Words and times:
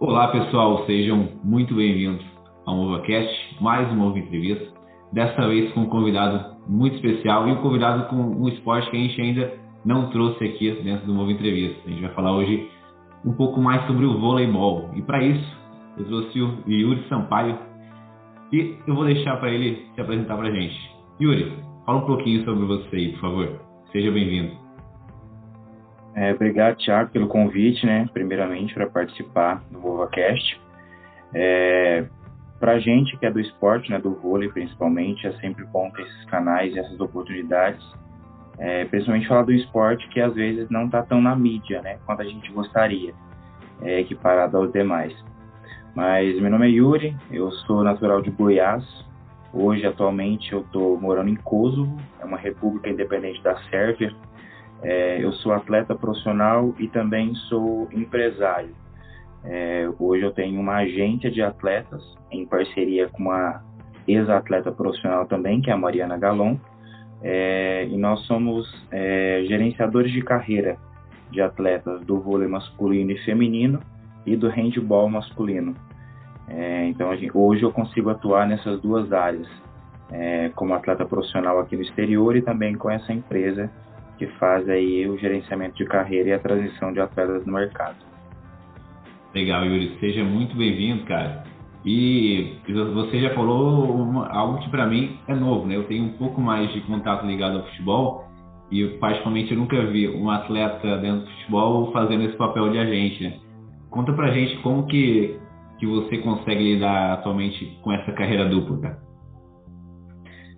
Olá 0.00 0.28
pessoal, 0.28 0.84
sejam 0.86 1.28
muito 1.44 1.74
bem-vindos 1.74 2.24
ao 2.66 2.74
MovaCast, 2.74 3.56
mais 3.60 3.86
uma 3.92 4.06
nova 4.06 4.18
entrevista. 4.18 4.72
Dessa 5.12 5.46
vez 5.46 5.72
com 5.72 5.80
um 5.82 5.88
convidado 5.88 6.56
muito 6.66 6.96
especial 6.96 7.46
e 7.46 7.52
um 7.52 7.62
convidado 7.62 8.08
com 8.08 8.16
um 8.16 8.48
esporte 8.48 8.90
que 8.90 8.96
a 8.96 9.00
gente 9.00 9.20
ainda 9.20 9.52
não 9.84 10.10
trouxe 10.10 10.44
aqui 10.44 10.72
dentro 10.82 11.06
do 11.06 11.14
Mova 11.14 11.30
Entrevista. 11.30 11.78
A 11.86 11.90
gente 11.90 12.00
vai 12.00 12.12
falar 12.14 12.32
hoje 12.32 12.68
um 13.24 13.32
pouco 13.32 13.60
mais 13.60 13.86
sobre 13.86 14.04
o 14.04 14.18
voleibol. 14.18 14.90
E 14.94 15.02
para 15.02 15.22
isso, 15.22 15.56
eu 15.98 16.04
trouxe 16.06 16.40
o 16.40 16.58
Yuri 16.66 17.06
Sampaio 17.08 17.56
e 18.52 18.76
eu 18.86 18.94
vou 18.94 19.04
deixar 19.04 19.36
para 19.36 19.50
ele 19.50 19.86
se 19.94 20.00
apresentar 20.00 20.36
para 20.36 20.48
a 20.48 20.52
gente. 20.52 20.76
Yuri, 21.20 21.52
fala 21.86 21.98
um 21.98 22.06
pouquinho 22.06 22.44
sobre 22.44 22.64
você 22.64 22.96
aí, 22.96 23.12
por 23.12 23.20
favor. 23.20 23.60
Seja 23.92 24.10
bem-vindo. 24.10 24.61
É, 26.14 26.32
obrigado, 26.32 26.76
Thiago, 26.76 27.10
pelo 27.10 27.26
convite, 27.26 27.86
né? 27.86 28.08
Primeiramente, 28.12 28.74
para 28.74 28.86
participar 28.86 29.62
do 29.70 29.80
VovaCast. 29.80 30.60
É, 31.34 32.04
para 32.60 32.74
a 32.74 32.78
gente 32.78 33.16
que 33.16 33.26
é 33.26 33.30
do 33.30 33.40
esporte, 33.40 33.90
né, 33.90 33.98
do 33.98 34.14
vôlei 34.14 34.48
principalmente, 34.48 35.26
é 35.26 35.32
sempre 35.40 35.64
bom 35.64 35.90
ter 35.90 36.02
esses 36.02 36.24
canais 36.26 36.74
e 36.74 36.78
essas 36.78 37.00
oportunidades. 37.00 37.82
É, 38.58 38.84
principalmente 38.84 39.26
falar 39.26 39.42
do 39.42 39.52
esporte 39.52 40.06
que 40.10 40.20
às 40.20 40.32
vezes 40.34 40.68
não 40.70 40.84
está 40.86 41.02
tão 41.02 41.20
na 41.20 41.34
mídia, 41.34 41.82
né, 41.82 41.98
quanto 42.06 42.22
a 42.22 42.24
gente 42.24 42.52
gostaria, 42.52 43.14
é, 43.80 44.00
equiparado 44.00 44.56
aos 44.56 44.72
demais. 44.72 45.12
Mas 45.94 46.40
meu 46.40 46.50
nome 46.50 46.68
é 46.68 46.70
Yuri, 46.70 47.16
eu 47.30 47.50
sou 47.50 47.82
natural 47.82 48.22
de 48.22 48.30
Goiás. 48.30 48.84
Hoje, 49.52 49.84
atualmente, 49.84 50.52
eu 50.52 50.60
estou 50.60 50.98
morando 51.00 51.30
em 51.30 51.36
Kosovo, 51.36 51.96
é 52.20 52.24
uma 52.24 52.38
república 52.38 52.88
independente 52.88 53.42
da 53.42 53.56
Sérvia, 53.70 54.14
é, 54.82 55.22
eu 55.22 55.32
sou 55.34 55.52
atleta 55.52 55.94
profissional 55.94 56.74
e 56.78 56.88
também 56.88 57.34
sou 57.48 57.88
empresário. 57.92 58.74
É, 59.44 59.88
hoje 59.98 60.24
eu 60.24 60.32
tenho 60.32 60.60
uma 60.60 60.78
agência 60.78 61.30
de 61.30 61.40
atletas 61.42 62.02
em 62.30 62.44
parceria 62.46 63.08
com 63.08 63.24
uma 63.24 63.62
ex-atleta 64.06 64.72
profissional 64.72 65.26
também, 65.26 65.60
que 65.60 65.70
é 65.70 65.72
a 65.72 65.76
Mariana 65.76 66.18
Galon, 66.18 66.56
é, 67.22 67.86
e 67.88 67.96
nós 67.96 68.20
somos 68.26 68.66
é, 68.90 69.44
gerenciadores 69.46 70.12
de 70.12 70.20
carreira 70.22 70.76
de 71.30 71.40
atletas 71.40 72.04
do 72.04 72.20
vôlei 72.20 72.48
masculino 72.48 73.12
e 73.12 73.18
feminino 73.18 73.80
e 74.26 74.36
do 74.36 74.48
handball 74.48 75.08
masculino. 75.08 75.74
É, 76.48 76.86
então 76.86 77.14
gente, 77.16 77.30
hoje 77.36 77.62
eu 77.62 77.72
consigo 77.72 78.10
atuar 78.10 78.46
nessas 78.46 78.80
duas 78.80 79.12
áreas, 79.12 79.48
é, 80.10 80.50
como 80.56 80.74
atleta 80.74 81.04
profissional 81.04 81.60
aqui 81.60 81.76
no 81.76 81.82
exterior 81.82 82.36
e 82.36 82.42
também 82.42 82.74
com 82.74 82.90
essa 82.90 83.12
empresa 83.12 83.70
que 84.22 84.38
faz 84.38 84.68
aí 84.68 85.08
o 85.08 85.18
gerenciamento 85.18 85.74
de 85.76 85.84
carreira 85.84 86.28
e 86.28 86.32
a 86.32 86.38
transição 86.38 86.92
de 86.92 87.00
atletas 87.00 87.44
no 87.44 87.52
mercado. 87.52 87.96
Legal, 89.34 89.64
Yuri. 89.64 89.96
Seja 89.98 90.22
muito 90.22 90.56
bem-vindo, 90.56 91.04
cara. 91.04 91.42
E 91.84 92.58
você 92.68 93.20
já 93.20 93.34
falou 93.34 93.92
uma, 93.96 94.28
algo 94.28 94.58
que 94.60 94.70
para 94.70 94.86
mim 94.86 95.18
é 95.26 95.34
novo, 95.34 95.66
né? 95.66 95.74
Eu 95.74 95.84
tenho 95.84 96.04
um 96.04 96.12
pouco 96.12 96.40
mais 96.40 96.72
de 96.72 96.80
contato 96.82 97.26
ligado 97.26 97.58
ao 97.58 97.64
futebol 97.64 98.24
e 98.70 98.86
particularmente 99.00 99.52
eu 99.52 99.58
nunca 99.58 99.84
vi 99.86 100.08
um 100.08 100.30
atleta 100.30 100.98
dentro 100.98 101.22
do 101.22 101.30
futebol 101.32 101.92
fazendo 101.92 102.22
esse 102.24 102.36
papel 102.36 102.70
de 102.70 102.78
agente, 102.78 103.24
né? 103.24 103.38
Conta 103.90 104.12
pra 104.12 104.30
gente 104.30 104.56
como 104.62 104.86
que, 104.86 105.36
que 105.80 105.86
você 105.86 106.18
consegue 106.18 106.74
lidar 106.74 107.14
atualmente 107.14 107.76
com 107.82 107.90
essa 107.90 108.12
carreira 108.12 108.48
dupla, 108.48 108.78
cara. 108.78 108.98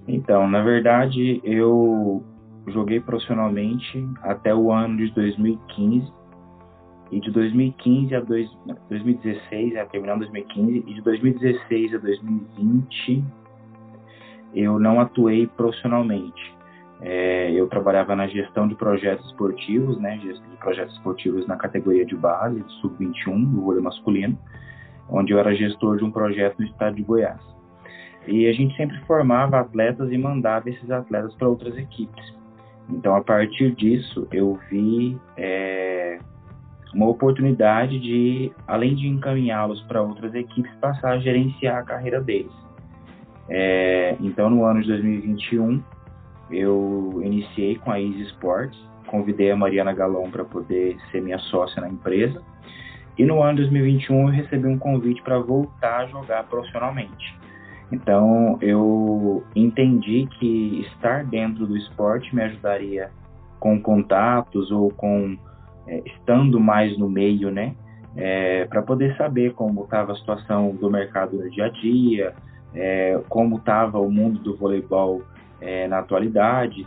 Então, 0.06 0.46
na 0.46 0.60
verdade, 0.60 1.40
eu 1.42 2.22
joguei 2.68 3.00
profissionalmente 3.00 4.08
até 4.22 4.54
o 4.54 4.72
ano 4.72 4.96
de 4.96 5.10
2015 5.12 6.12
e 7.12 7.20
de 7.20 7.30
2015 7.30 8.14
a 8.14 8.20
dois, 8.20 8.50
2016, 8.88 9.74
é, 9.74 9.84
terminando 9.84 10.20
2015 10.20 10.84
e 10.86 10.94
de 10.94 11.00
2016 11.02 11.94
a 11.94 11.98
2020 11.98 13.24
eu 14.54 14.78
não 14.78 15.00
atuei 15.00 15.46
profissionalmente. 15.46 16.54
É, 17.00 17.50
eu 17.52 17.66
trabalhava 17.66 18.14
na 18.14 18.26
gestão 18.26 18.68
de 18.68 18.74
projetos 18.74 19.26
esportivos, 19.26 19.98
né, 19.98 20.18
gestão 20.20 20.48
de 20.48 20.56
projetos 20.56 20.94
esportivos 20.94 21.46
na 21.46 21.56
categoria 21.56 22.06
de 22.06 22.16
base, 22.16 22.64
sub-21, 22.80 23.52
do 23.52 23.60
vôlei 23.60 23.82
masculino, 23.82 24.38
onde 25.10 25.32
eu 25.32 25.38
era 25.38 25.54
gestor 25.54 25.98
de 25.98 26.04
um 26.04 26.10
projeto 26.10 26.58
no 26.58 26.66
estado 26.66 26.96
de 26.96 27.02
Goiás. 27.02 27.40
E 28.26 28.46
a 28.46 28.52
gente 28.52 28.74
sempre 28.76 28.98
formava 29.00 29.60
atletas 29.60 30.10
e 30.10 30.16
mandava 30.16 30.70
esses 30.70 30.90
atletas 30.90 31.34
para 31.34 31.48
outras 31.48 31.76
equipes. 31.76 32.32
Então, 32.88 33.14
a 33.16 33.22
partir 33.22 33.74
disso, 33.74 34.26
eu 34.32 34.58
vi 34.70 35.18
é, 35.36 36.18
uma 36.94 37.08
oportunidade 37.08 37.98
de, 37.98 38.52
além 38.66 38.94
de 38.94 39.08
encaminhá-los 39.08 39.82
para 39.82 40.02
outras 40.02 40.34
equipes, 40.34 40.72
passar 40.76 41.12
a 41.12 41.18
gerenciar 41.18 41.78
a 41.78 41.82
carreira 41.82 42.20
deles. 42.20 42.52
É, 43.48 44.16
então, 44.20 44.48
no 44.50 44.64
ano 44.64 44.82
de 44.82 44.88
2021, 44.88 45.82
eu 46.50 47.20
iniciei 47.24 47.76
com 47.76 47.90
a 47.90 48.00
Easy 48.00 48.22
Sports, 48.22 48.78
convidei 49.06 49.50
a 49.50 49.56
Mariana 49.56 49.92
Galão 49.92 50.30
para 50.30 50.44
poder 50.44 50.96
ser 51.10 51.22
minha 51.22 51.38
sócia 51.38 51.80
na 51.80 51.88
empresa. 51.88 52.42
E 53.16 53.24
no 53.24 53.42
ano 53.42 53.56
de 53.56 53.62
2021 53.62 54.28
eu 54.28 54.34
recebi 54.34 54.66
um 54.66 54.78
convite 54.78 55.22
para 55.22 55.38
voltar 55.38 56.00
a 56.00 56.06
jogar 56.06 56.44
profissionalmente. 56.44 57.38
Então 57.94 58.58
eu 58.60 59.44
entendi 59.54 60.28
que 60.38 60.80
estar 60.88 61.24
dentro 61.24 61.64
do 61.64 61.76
esporte 61.76 62.34
me 62.34 62.42
ajudaria 62.42 63.10
com 63.60 63.80
contatos 63.80 64.70
ou 64.72 64.90
com 64.90 65.36
é, 65.86 66.02
estando 66.04 66.58
mais 66.58 66.98
no 66.98 67.08
meio, 67.08 67.50
né, 67.50 67.74
é, 68.16 68.64
para 68.64 68.82
poder 68.82 69.16
saber 69.16 69.54
como 69.54 69.84
estava 69.84 70.12
a 70.12 70.16
situação 70.16 70.74
do 70.74 70.90
mercado 70.90 71.36
no 71.36 71.48
dia 71.50 71.66
a 71.66 71.68
dia, 71.68 72.34
é, 72.74 73.20
como 73.28 73.58
estava 73.58 74.00
o 74.00 74.10
mundo 74.10 74.40
do 74.40 74.56
voleibol 74.56 75.22
é, 75.60 75.86
na 75.86 76.00
atualidade. 76.00 76.86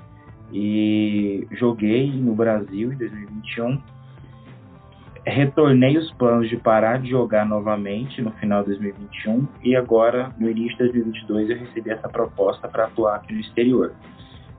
E 0.52 1.46
joguei 1.52 2.10
no 2.12 2.34
Brasil 2.34 2.92
em 2.94 2.98
2021 2.98 3.82
retornei 5.30 5.98
os 5.98 6.12
planos 6.14 6.50
de 6.50 6.58
parar 6.58 7.02
de 7.02 7.10
jogar 7.10 7.46
novamente 7.46 8.22
no 8.22 8.32
final 8.34 8.62
de 8.62 8.70
2021 8.70 9.48
e 9.64 9.76
agora, 9.76 10.32
no 10.40 10.50
início 10.50 10.78
de 10.78 10.84
2022, 10.84 11.50
eu 11.50 11.58
recebi 11.58 11.90
essa 11.90 12.08
proposta 12.08 12.68
para 12.68 12.86
atuar 12.86 13.16
aqui 13.18 13.34
no 13.34 13.40
exterior. 13.40 13.94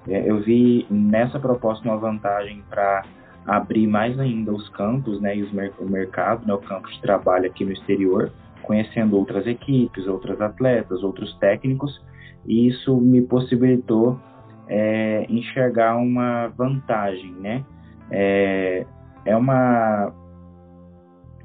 É, 0.06 0.30
eu 0.30 0.40
vi 0.40 0.86
nessa 0.90 1.38
proposta 1.38 1.86
uma 1.88 1.96
vantagem 1.96 2.62
para 2.68 3.02
abrir 3.46 3.86
mais 3.86 4.18
ainda 4.18 4.52
os 4.52 4.68
campos 4.70 5.20
né, 5.20 5.36
e 5.36 5.42
os, 5.42 5.50
o 5.78 5.90
mercado, 5.90 6.46
né, 6.46 6.52
o 6.52 6.58
campo 6.58 6.88
de 6.88 7.00
trabalho 7.00 7.46
aqui 7.46 7.64
no 7.64 7.72
exterior, 7.72 8.30
conhecendo 8.62 9.16
outras 9.16 9.46
equipes, 9.46 10.06
outros 10.06 10.40
atletas, 10.40 11.02
outros 11.02 11.34
técnicos, 11.38 11.98
e 12.46 12.68
isso 12.68 12.96
me 12.98 13.22
possibilitou 13.22 14.20
é, 14.68 15.24
enxergar 15.30 15.96
uma 15.96 16.48
vantagem, 16.48 17.32
né? 17.32 17.64
É, 18.10 18.86
é 19.24 19.36
uma 19.36 20.12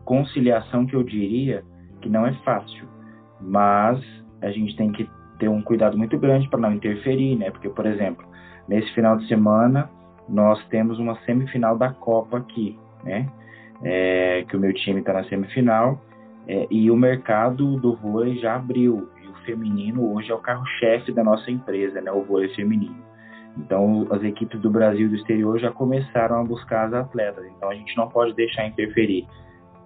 conciliação 0.06 0.86
que 0.86 0.96
eu 0.96 1.04
diria 1.04 1.64
que 2.02 2.10
não 2.10 2.26
é 2.26 2.34
fácil, 2.44 2.88
mas 3.40 4.04
a 4.42 4.52
gente 4.52 4.76
tem 4.76 4.92
que 4.92 5.10
ter 5.40 5.48
um 5.48 5.62
cuidado 5.62 5.98
muito 5.98 6.18
grande 6.18 6.48
para 6.50 6.60
não 6.60 6.74
interferir, 6.74 7.36
né? 7.36 7.50
Porque, 7.52 7.70
por 7.70 7.86
exemplo, 7.86 8.26
nesse 8.68 8.92
final 8.94 9.18
de 9.18 9.28
semana 9.28 9.90
nós 10.28 10.64
temos 10.68 11.00
uma 11.00 11.16
semifinal 11.26 11.78
da 11.78 11.92
Copa 11.92 12.38
aqui, 12.38 12.78
né? 13.04 13.30
É, 13.82 14.46
que 14.48 14.56
o 14.56 14.60
meu 14.60 14.74
time 14.74 15.00
está 15.00 15.12
na 15.12 15.26
semifinal 15.26 16.00
é, 16.48 16.68
e 16.70 16.90
o 16.90 16.96
mercado 16.96 17.78
do 17.78 17.96
vôlei 17.96 18.38
já 18.38 18.56
abriu 18.56 19.10
e 19.22 19.28
o 19.28 19.34
feminino 19.46 20.14
hoje 20.14 20.32
é 20.32 20.36
o 20.36 20.40
carro-chefe 20.40 21.12
da 21.12 21.24
nossa 21.24 21.50
empresa, 21.52 22.02
né? 22.02 22.12
O 22.12 22.24
vôlei 22.24 22.50
feminino. 22.56 23.04
Então, 23.58 24.08
as 24.10 24.24
equipes 24.24 24.60
do 24.62 24.70
Brasil 24.70 25.08
e 25.08 25.10
do 25.10 25.16
exterior 25.16 25.60
já 25.60 25.72
começaram 25.72 26.42
a 26.42 26.44
buscar 26.44 26.88
as 26.88 26.94
atletas. 26.94 27.46
Então, 27.56 27.70
a 27.70 27.76
gente 27.76 27.96
não 27.96 28.10
pode 28.10 28.34
deixar 28.34 28.66
interferir 28.66 29.28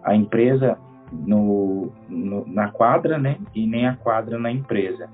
a 0.03 0.16
empresa 0.16 0.78
no, 1.12 1.91
no, 2.09 2.46
na 2.47 2.70
quadra, 2.70 3.17
né? 3.17 3.38
E 3.53 3.66
nem 3.66 3.88
a 3.88 3.96
quadra 3.96 4.38
na 4.38 4.52
empresa. 4.52 5.09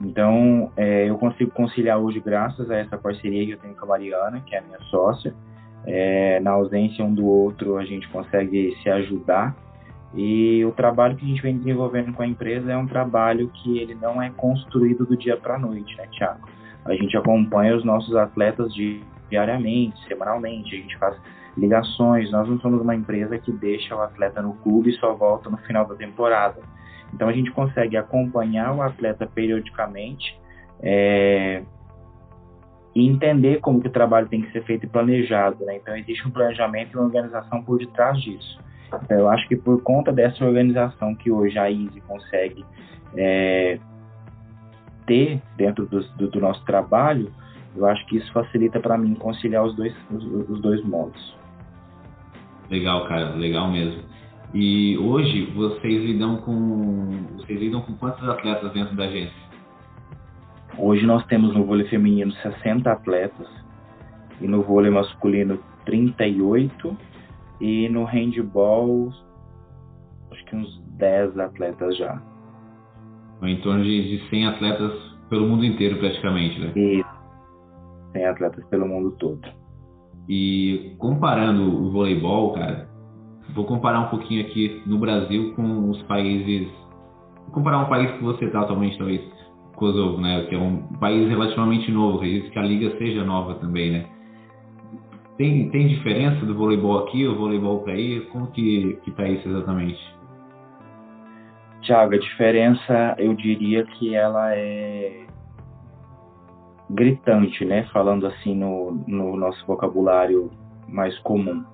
Então, 0.00 0.70
é, 0.76 1.08
eu 1.08 1.16
consigo 1.16 1.50
conciliar 1.52 1.98
hoje 1.98 2.20
graças 2.20 2.70
a 2.70 2.76
essa 2.76 2.98
parceria 2.98 3.46
que 3.46 3.52
eu 3.52 3.58
tenho 3.58 3.74
com 3.74 3.84
a 3.84 3.88
Mariana, 3.88 4.42
que 4.44 4.54
é 4.54 4.58
a 4.58 4.62
minha 4.62 4.80
sócia. 4.90 5.34
É, 5.86 6.40
na 6.40 6.52
ausência 6.52 7.04
um 7.04 7.14
do 7.14 7.26
outro, 7.26 7.76
a 7.76 7.84
gente 7.84 8.08
consegue 8.08 8.76
se 8.82 8.90
ajudar. 8.90 9.54
E 10.14 10.64
o 10.64 10.72
trabalho 10.72 11.16
que 11.16 11.24
a 11.24 11.28
gente 11.28 11.42
vem 11.42 11.58
desenvolvendo 11.58 12.12
com 12.12 12.22
a 12.22 12.26
empresa 12.26 12.72
é 12.72 12.76
um 12.76 12.86
trabalho 12.86 13.48
que 13.48 13.78
ele 13.78 13.94
não 13.94 14.22
é 14.22 14.30
construído 14.30 15.04
do 15.04 15.16
dia 15.16 15.36
para 15.36 15.56
a 15.56 15.58
noite, 15.58 15.96
né, 15.96 16.06
Tiago? 16.10 16.48
A 16.84 16.94
gente 16.94 17.16
acompanha 17.16 17.76
os 17.76 17.84
nossos 17.84 18.14
atletas 18.14 18.72
diariamente, 19.28 19.98
semanalmente, 20.06 20.74
a 20.74 20.78
gente 20.78 20.96
faz 20.98 21.16
ligações. 21.56 22.30
Nós 22.30 22.48
não 22.48 22.58
somos 22.60 22.80
uma 22.80 22.94
empresa 22.94 23.38
que 23.38 23.52
deixa 23.52 23.94
o 23.94 24.00
atleta 24.00 24.42
no 24.42 24.54
clube 24.54 24.90
e 24.90 24.98
só 24.98 25.14
volta 25.14 25.48
no 25.50 25.56
final 25.58 25.86
da 25.86 25.94
temporada. 25.94 26.60
Então 27.12 27.28
a 27.28 27.32
gente 27.32 27.50
consegue 27.50 27.96
acompanhar 27.96 28.74
o 28.74 28.82
atleta 28.82 29.26
periodicamente 29.26 30.38
é, 30.82 31.62
e 32.94 33.06
entender 33.06 33.60
como 33.60 33.80
que 33.80 33.88
o 33.88 33.92
trabalho 33.92 34.28
tem 34.28 34.42
que 34.42 34.50
ser 34.52 34.64
feito 34.64 34.84
e 34.84 34.88
planejado. 34.88 35.64
Né? 35.64 35.76
Então 35.76 35.96
existe 35.96 36.26
um 36.26 36.30
planejamento 36.30 36.92
e 36.92 36.96
uma 36.96 37.06
organização 37.06 37.62
por 37.62 37.78
detrás 37.78 38.20
disso. 38.20 38.58
Eu 39.08 39.28
acho 39.28 39.48
que 39.48 39.56
por 39.56 39.82
conta 39.82 40.12
dessa 40.12 40.44
organização 40.44 41.14
que 41.14 41.30
hoje 41.30 41.58
a 41.58 41.70
Easy 41.70 42.00
consegue 42.02 42.64
é, 43.16 43.78
ter 45.06 45.40
dentro 45.56 45.86
do, 45.86 46.00
do, 46.16 46.28
do, 46.28 46.40
nosso 46.40 46.64
trabalho, 46.64 47.32
eu 47.76 47.86
acho 47.86 48.04
que 48.06 48.16
isso 48.16 48.32
facilita 48.32 48.78
para 48.78 48.96
mim 48.96 49.14
conciliar 49.14 49.64
os 49.64 49.74
dois, 49.74 49.94
os, 50.10 50.24
os 50.48 50.60
dois 50.60 50.84
modos. 50.84 51.36
Legal, 52.70 53.06
cara, 53.06 53.34
legal 53.34 53.70
mesmo. 53.70 54.02
E 54.52 54.96
hoje 54.98 55.46
vocês 55.46 56.04
lidam 56.04 56.36
com 56.38 57.26
vocês 57.36 57.58
lidam 57.58 57.82
com 57.82 57.94
quantos 57.94 58.26
atletas 58.28 58.72
dentro 58.72 58.96
da 58.96 59.04
agência? 59.04 59.44
Hoje 60.78 61.04
nós 61.04 61.24
temos 61.26 61.54
no 61.54 61.64
vôlei 61.64 61.86
feminino 61.88 62.32
60 62.32 62.90
atletas 62.90 63.48
e 64.40 64.46
no 64.46 64.62
vôlei 64.62 64.90
masculino 64.90 65.58
38 65.84 66.96
e 67.60 67.88
no 67.88 68.04
handball 68.04 69.12
acho 70.30 70.44
que 70.46 70.56
uns 70.56 70.82
10 70.98 71.38
atletas 71.38 71.96
já. 71.96 72.20
Em 73.42 73.60
torno 73.60 73.82
de, 73.82 74.18
de 74.18 74.28
100 74.30 74.46
atletas 74.46 74.92
pelo 75.28 75.48
mundo 75.48 75.64
inteiro 75.64 75.98
praticamente, 75.98 76.60
né? 76.60 76.72
Isso. 76.76 77.14
100 78.12 78.26
atletas 78.26 78.64
pelo 78.66 78.86
mundo 78.86 79.10
todo. 79.12 79.63
E 80.28 80.94
comparando 80.98 81.62
o 81.62 81.90
voleibol, 81.90 82.52
cara, 82.52 82.88
vou 83.54 83.64
comparar 83.64 84.00
um 84.00 84.08
pouquinho 84.08 84.42
aqui 84.42 84.82
no 84.86 84.98
Brasil 84.98 85.52
com 85.54 85.90
os 85.90 86.02
países. 86.02 86.68
Vou 87.44 87.52
comparar 87.52 87.78
um 87.78 87.88
país 87.88 88.10
que 88.12 88.22
você 88.22 88.46
está 88.46 88.60
atualmente, 88.60 88.96
talvez 88.96 89.20
Kosovo, 89.76 90.20
né? 90.20 90.44
Que 90.44 90.54
é 90.54 90.58
um 90.58 90.82
país 91.00 91.28
relativamente 91.28 91.90
novo, 91.90 92.18
acredito 92.18 92.50
que 92.50 92.58
a 92.58 92.62
liga 92.62 92.96
seja 92.96 93.24
nova 93.24 93.54
também, 93.56 93.90
né? 93.90 94.06
Tem, 95.36 95.68
tem 95.70 95.88
diferença 95.88 96.46
do 96.46 96.54
voleibol 96.54 97.00
aqui, 97.00 97.26
o 97.26 97.36
voleibol 97.36 97.80
para 97.80 97.92
aí? 97.92 98.20
Como 98.32 98.46
que, 98.48 98.98
que 99.04 99.10
tá 99.10 99.28
isso 99.28 99.48
exatamente? 99.48 99.98
Tiago, 101.82 102.14
a 102.14 102.18
diferença 102.18 103.14
eu 103.18 103.34
diria 103.34 103.84
que 103.84 104.14
ela 104.14 104.54
é 104.54 105.26
gritante, 106.94 107.64
né? 107.64 107.84
Falando 107.92 108.26
assim 108.26 108.54
no, 108.54 108.92
no 109.06 109.36
nosso 109.36 109.64
vocabulário 109.66 110.50
mais 110.88 111.18
comum. 111.20 111.64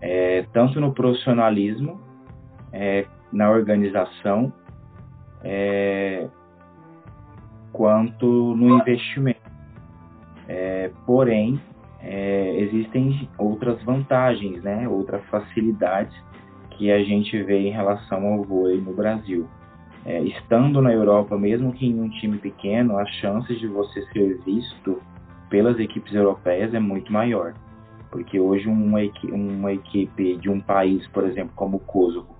É, 0.00 0.46
tanto 0.52 0.80
no 0.80 0.92
profissionalismo, 0.92 2.00
é, 2.72 3.04
na 3.32 3.50
organização, 3.50 4.52
é, 5.42 6.28
quanto 7.72 8.54
no 8.56 8.78
investimento. 8.78 9.40
É, 10.46 10.90
porém, 11.04 11.60
é, 12.00 12.60
existem 12.60 13.28
outras 13.36 13.82
vantagens, 13.82 14.62
né? 14.62 14.88
outras 14.88 15.24
facilidades 15.26 16.14
que 16.70 16.90
a 16.92 17.02
gente 17.02 17.42
vê 17.42 17.58
em 17.58 17.70
relação 17.70 18.24
ao 18.26 18.44
vôlei 18.44 18.80
no 18.80 18.94
Brasil. 18.94 19.48
É, 20.04 20.22
estando 20.22 20.80
na 20.80 20.92
Europa, 20.92 21.36
mesmo 21.36 21.72
que 21.72 21.86
em 21.86 22.00
um 22.00 22.08
time 22.08 22.38
pequeno, 22.38 22.98
as 22.98 23.08
chances 23.10 23.58
de 23.58 23.66
você 23.66 24.02
ser 24.12 24.38
visto 24.44 25.02
pelas 25.50 25.78
equipes 25.78 26.14
europeias 26.14 26.72
é 26.72 26.78
muito 26.78 27.12
maior. 27.12 27.54
Porque 28.10 28.40
hoje 28.40 28.66
uma, 28.68 29.00
uma 29.32 29.72
equipe 29.72 30.36
de 30.36 30.48
um 30.48 30.60
país, 30.60 31.06
por 31.08 31.24
exemplo, 31.24 31.52
como 31.54 31.76
o 31.76 31.80
Kosovo, 31.80 32.34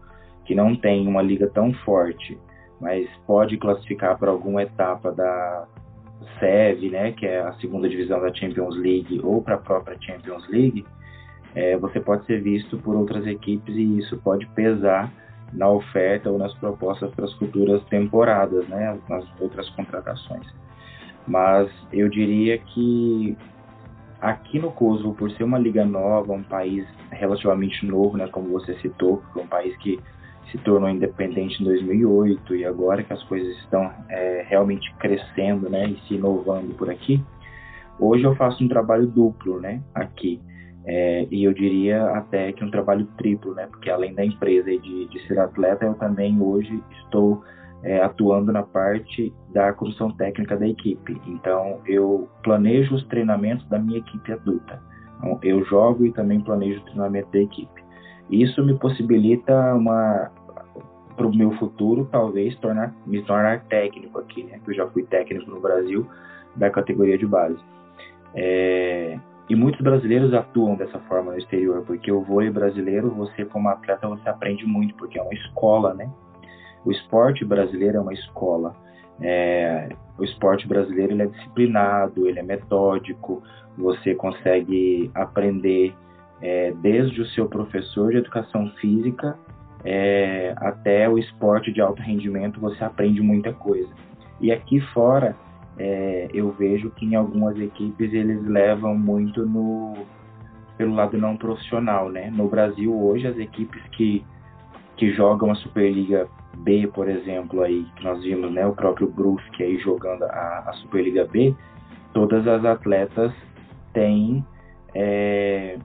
que 0.45 0.55
não 0.55 0.75
tem 0.75 1.07
uma 1.07 1.21
liga 1.21 1.47
tão 1.49 1.73
forte, 1.85 2.39
mas 2.81 3.07
pode 3.27 3.59
classificar 3.59 4.17
para 4.19 4.31
alguma 4.31 4.63
etapa 4.63 5.13
da 5.13 5.67
SEV, 6.39 6.91
né, 6.91 7.13
que 7.13 7.27
é 7.27 7.41
a 7.41 7.53
segunda 7.55 7.89
divisão 7.89 8.21
da 8.21 8.33
Champions 8.33 8.77
League, 8.77 9.21
ou 9.23 9.43
para 9.43 9.57
a 9.57 9.59
própria 9.59 9.97
Champions 10.01 10.49
League, 10.49 10.87
é, 11.55 11.77
você 11.77 12.01
pode 12.01 12.25
ser 12.27 12.41
visto 12.41 12.79
por 12.79 12.95
outras 12.95 13.27
equipes 13.27 13.75
e 13.75 13.99
isso 13.99 14.17
pode 14.19 14.47
pesar 14.49 15.13
na 15.53 15.69
oferta 15.69 16.31
ou 16.31 16.39
nas 16.39 16.55
propostas 16.55 17.11
para 17.15 17.25
as 17.25 17.33
futuras 17.35 17.83
temporadas, 17.85 18.67
né, 18.69 18.99
nas 19.09 19.25
outras 19.41 19.69
contratações. 19.71 20.47
Mas 21.27 21.71
eu 21.93 22.09
diria 22.09 22.59
que 22.59 23.37
aqui 24.21 24.59
no 24.59 24.73
Kosovo, 24.73 25.15
por 25.15 25.31
ser 25.33 25.45
uma 25.45 25.59
liga 25.59 25.85
nova, 25.85 26.33
um 26.33 26.43
país 26.43 26.87
relativamente 27.11 27.87
novo, 27.87 28.17
né, 28.17 28.29
como 28.29 28.49
você 28.49 28.75
citou, 28.81 29.23
um 29.37 29.47
país 29.47 29.77
que 29.79 29.99
se 30.51 30.59
tornou 30.59 30.89
independente 30.89 31.63
em 31.63 31.65
2008 31.65 32.57
e 32.57 32.65
agora 32.65 33.03
que 33.03 33.13
as 33.13 33.23
coisas 33.25 33.57
estão 33.59 33.91
é, 34.09 34.45
realmente 34.49 34.93
crescendo, 34.99 35.69
né, 35.69 35.89
e 35.89 36.01
se 36.07 36.15
inovando 36.15 36.75
por 36.75 36.91
aqui, 36.91 37.23
hoje 37.99 38.25
eu 38.25 38.35
faço 38.35 38.65
um 38.65 38.69
trabalho 38.69 39.07
duplo, 39.07 39.61
né, 39.61 39.83
aqui. 39.95 40.41
É, 40.91 41.27
e 41.31 41.45
eu 41.45 41.53
diria 41.53 42.03
até 42.13 42.51
que 42.51 42.65
um 42.65 42.71
trabalho 42.71 43.07
triplo, 43.19 43.53
né? 43.55 43.67
Porque 43.67 43.91
além 43.91 44.15
da 44.15 44.25
empresa 44.25 44.71
e 44.71 44.79
de, 44.79 45.07
de 45.09 45.27
ser 45.27 45.39
atleta, 45.39 45.85
eu 45.85 45.93
também 45.95 46.41
hoje 46.41 46.83
estou 47.05 47.45
é, 47.83 48.01
atuando 48.03 48.51
na 48.51 48.63
parte 48.63 49.31
da 49.53 49.71
construção 49.75 50.11
técnica 50.13 50.57
da 50.57 50.67
equipe. 50.67 51.21
Então, 51.27 51.81
eu 51.87 52.27
planejo 52.43 52.95
os 52.95 53.05
treinamentos 53.09 53.69
da 53.69 53.79
minha 53.79 53.99
equipe 53.99 54.33
adulta. 54.33 54.81
Então, 55.19 55.39
eu 55.43 55.63
jogo 55.67 56.07
e 56.07 56.13
também 56.13 56.41
planejo 56.41 56.81
o 56.81 56.85
treinamento 56.85 57.31
da 57.33 57.41
equipe. 57.41 57.85
Isso 58.31 58.65
me 58.65 58.75
possibilita 58.79 59.75
uma 59.75 60.31
para 61.17 61.27
o 61.27 61.37
meu 61.37 61.51
futuro, 61.59 62.09
talvez, 62.11 62.57
tornar, 62.61 62.95
me 63.05 63.21
tornar 63.23 63.65
técnico 63.65 64.21
aqui, 64.21 64.45
né? 64.45 64.59
Eu 64.67 64.73
já 64.73 64.87
fui 64.87 65.03
técnico 65.03 65.51
no 65.51 65.61
Brasil 65.61 66.07
da 66.57 66.71
categoria 66.71 67.19
de 67.19 67.27
base. 67.27 67.59
É, 68.35 69.19
e 69.49 69.55
muitos 69.55 69.81
brasileiros 69.81 70.35
atuam 70.35 70.77
dessa 70.77 70.99
forma 71.01 71.33
no 71.33 71.39
exterior, 71.39 71.83
porque 71.87 72.13
o 72.13 72.21
vôlei 72.21 72.51
brasileiro, 72.51 73.11
você 73.11 73.45
como 73.45 73.69
atleta, 73.69 74.07
você 74.07 74.29
aprende 74.29 74.67
muito, 74.67 74.95
porque 74.95 75.19
é 75.19 75.23
uma 75.23 75.33
escola, 75.33 75.95
né? 75.95 76.11
O 76.85 76.93
esporte 76.93 77.45
brasileiro 77.45 77.99
é 77.99 78.01
uma 78.01 78.13
escola. 78.13 78.75
É, 79.21 79.89
o 80.19 80.25
esporte 80.25 80.67
brasileiro 80.69 81.13
ele 81.13 81.23
é 81.23 81.27
disciplinado, 81.27 82.29
ele 82.29 82.39
é 82.39 82.43
metódico, 82.43 83.43
você 83.77 84.15
consegue 84.15 85.11
aprender 85.15 85.95
é, 86.41 86.73
desde 86.83 87.21
o 87.21 87.27
seu 87.29 87.49
professor 87.49 88.13
de 88.13 88.19
educação 88.19 88.71
física 88.81 89.37
é, 89.85 90.55
até 90.57 91.09
o 91.09 91.19
esporte 91.19 91.73
de 91.73 91.81
alto 91.81 92.03
rendimento, 92.03 92.61
você 92.61 92.83
aprende 92.85 93.21
muita 93.21 93.53
coisa. 93.53 93.89
E 94.41 94.53
aqui 94.53 94.81
fora, 94.93 95.37
é, 95.79 96.29
eu 96.35 96.51
vejo 96.53 96.91
que 96.91 97.07
em 97.07 97.15
algumas 97.15 97.59
equipes 97.59 98.13
eles 98.13 98.43
levam 98.45 98.97
muito 98.97 99.47
no 99.47 99.95
pelo 100.77 100.95
lado 100.95 101.19
não 101.19 101.37
profissional, 101.37 102.09
né? 102.09 102.31
No 102.31 102.49
Brasil 102.49 102.95
hoje 102.95 103.27
as 103.27 103.37
equipes 103.39 103.83
que 103.93 104.25
que 104.97 105.13
jogam 105.13 105.53
a 105.53 105.55
Superliga 105.55 106.29
B, 106.57 106.89
por 106.89 107.09
exemplo, 107.09 107.63
aí 107.63 107.87
que 107.95 108.05
nós 108.05 108.21
vimos, 108.21 108.53
né, 108.53 108.67
o 108.67 108.75
próprio 108.75 109.09
Brusque 109.09 109.63
aí 109.63 109.79
jogando 109.79 110.25
a, 110.25 110.65
a 110.67 110.73
Superliga 110.75 111.25
B, 111.25 111.55
todas 112.13 112.47
as 112.49 112.65
atletas 112.65 113.33
têm 113.93 114.45
é, 114.93 115.79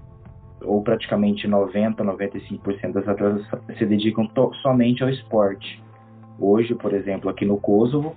ou 0.63 0.81
praticamente 0.81 1.47
90, 1.47 2.03
95% 2.03 2.91
das 2.91 3.07
atletas 3.07 3.45
se 3.77 3.85
dedicam 3.85 4.27
somente 4.63 5.03
ao 5.03 5.09
esporte. 5.09 5.81
Hoje, 6.39 6.73
por 6.73 6.93
exemplo, 6.93 7.29
aqui 7.29 7.45
no 7.45 7.57
Kosovo, 7.57 8.15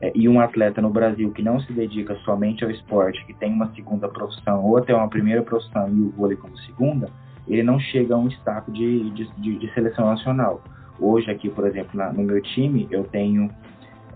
é, 0.00 0.12
e 0.14 0.28
um 0.28 0.40
atleta 0.40 0.80
no 0.80 0.90
Brasil 0.90 1.30
que 1.30 1.42
não 1.42 1.60
se 1.60 1.72
dedica 1.72 2.14
somente 2.24 2.64
ao 2.64 2.70
esporte, 2.70 3.24
que 3.26 3.34
tem 3.34 3.52
uma 3.52 3.72
segunda 3.74 4.08
profissão 4.08 4.64
ou 4.64 4.76
até 4.76 4.94
uma 4.94 5.08
primeira 5.08 5.42
profissão 5.42 5.88
e 5.88 6.00
o 6.00 6.10
vôlei 6.10 6.36
como 6.36 6.56
segunda, 6.58 7.08
ele 7.46 7.62
não 7.62 7.78
chega 7.78 8.14
a 8.14 8.18
um 8.18 8.28
status 8.28 8.72
de, 8.72 9.10
de, 9.10 9.30
de, 9.36 9.58
de 9.58 9.74
seleção 9.74 10.06
nacional. 10.06 10.62
Hoje 10.98 11.30
aqui, 11.30 11.48
por 11.48 11.66
exemplo, 11.66 11.90
na, 11.94 12.12
no 12.12 12.22
meu 12.22 12.40
time, 12.42 12.86
eu 12.90 13.04
tenho 13.04 13.50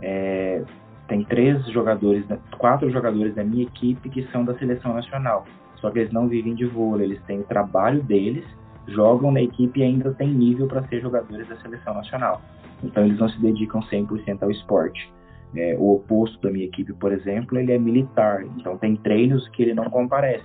é, 0.01 0.63
tem 1.09 1.23
três 1.25 1.65
jogadores, 1.67 2.25
quatro 2.59 2.91
jogadores 2.91 3.35
da 3.35 3.45
minha 3.45 3.65
equipe 3.65 4.09
que 4.09 4.23
são 4.31 4.45
da 4.45 4.57
seleção 4.59 4.95
nacional. 4.95 5.47
Só 5.77 5.91
que 5.91 5.99
eles 5.99 6.13
não 6.13 6.29
vivem 6.29 6.55
de 6.55 6.65
vôlei, 6.65 7.07
eles 7.09 7.23
têm 7.25 7.41
o 7.41 7.45
trabalho 7.45 8.03
deles, 8.03 8.45
jogam 8.89 9.31
na 9.31 9.43
equipe 9.43 9.81
e 9.81 9.83
ainda 9.83 10.13
têm 10.15 10.29
nível 10.29 10.67
para 10.67 10.83
ser 10.89 11.01
jogadores 11.01 11.47
da 11.49 11.57
seleção 11.57 11.95
nacional. 11.95 12.41
Então 12.83 13.05
eles 13.05 13.19
não 13.19 13.29
se 13.29 13.39
dedicam 13.41 13.83
100% 13.83 14.43
ao 14.43 14.51
esporte. 14.51 15.13
É, 15.57 15.77
o 15.79 15.95
oposto 15.95 16.41
da 16.41 16.51
minha 16.51 16.65
equipe, 16.65 16.93
por 16.95 17.13
exemplo, 17.13 17.59
ele 17.59 17.73
é 17.73 17.79
militar. 17.79 18.45
Então 18.59 18.77
tem 18.77 18.97
treinos 18.97 19.49
que 19.51 19.63
ele 19.63 19.75
não 19.75 19.85
comparece, 19.85 20.45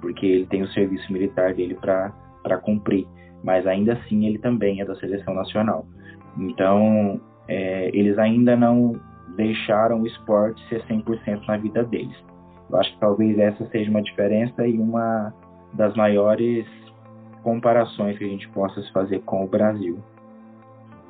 porque 0.00 0.26
ele 0.26 0.46
tem 0.46 0.62
o 0.62 0.68
serviço 0.68 1.10
militar 1.12 1.54
dele 1.54 1.74
para 1.74 2.58
cumprir. 2.58 3.06
Mas 3.42 3.66
ainda 3.66 3.94
assim 3.94 4.26
ele 4.26 4.38
também 4.38 4.80
é 4.80 4.84
da 4.84 4.94
seleção 4.96 5.34
nacional. 5.34 5.86
Então 6.38 7.20
é, 7.48 7.88
eles 7.94 8.18
ainda 8.18 8.56
não 8.56 9.00
deixaram 9.36 10.02
o 10.02 10.06
esporte 10.06 10.62
ser 10.68 10.82
100% 10.84 11.46
na 11.46 11.56
vida 11.56 11.82
deles. 11.84 12.16
Eu 12.70 12.78
acho 12.78 12.92
que 12.92 13.00
talvez 13.00 13.38
essa 13.38 13.64
seja 13.66 13.90
uma 13.90 14.02
diferença 14.02 14.66
e 14.66 14.78
uma 14.78 15.32
das 15.74 15.94
maiores 15.94 16.66
comparações 17.42 18.16
que 18.18 18.24
a 18.24 18.28
gente 18.28 18.48
possa 18.50 18.82
fazer 18.92 19.20
com 19.20 19.44
o 19.44 19.48
Brasil. 19.48 19.98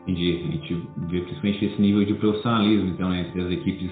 Entendi. 0.03 0.45
A 0.49 0.53
gente 0.53 0.89
vê 1.09 1.21
principalmente 1.21 1.65
esse 1.65 1.81
nível 1.81 2.05
de 2.05 2.15
profissionalismo, 2.15 2.91
então, 2.91 3.09
né, 3.11 3.21
entre 3.21 3.41
as 3.41 3.51
equipes 3.51 3.91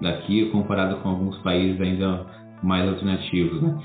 daqui 0.00 0.46
comparado 0.50 0.96
com 0.96 1.08
alguns 1.08 1.36
países 1.38 1.80
ainda 1.80 2.26
mais 2.62 2.88
alternativos, 2.88 3.60
né? 3.60 3.78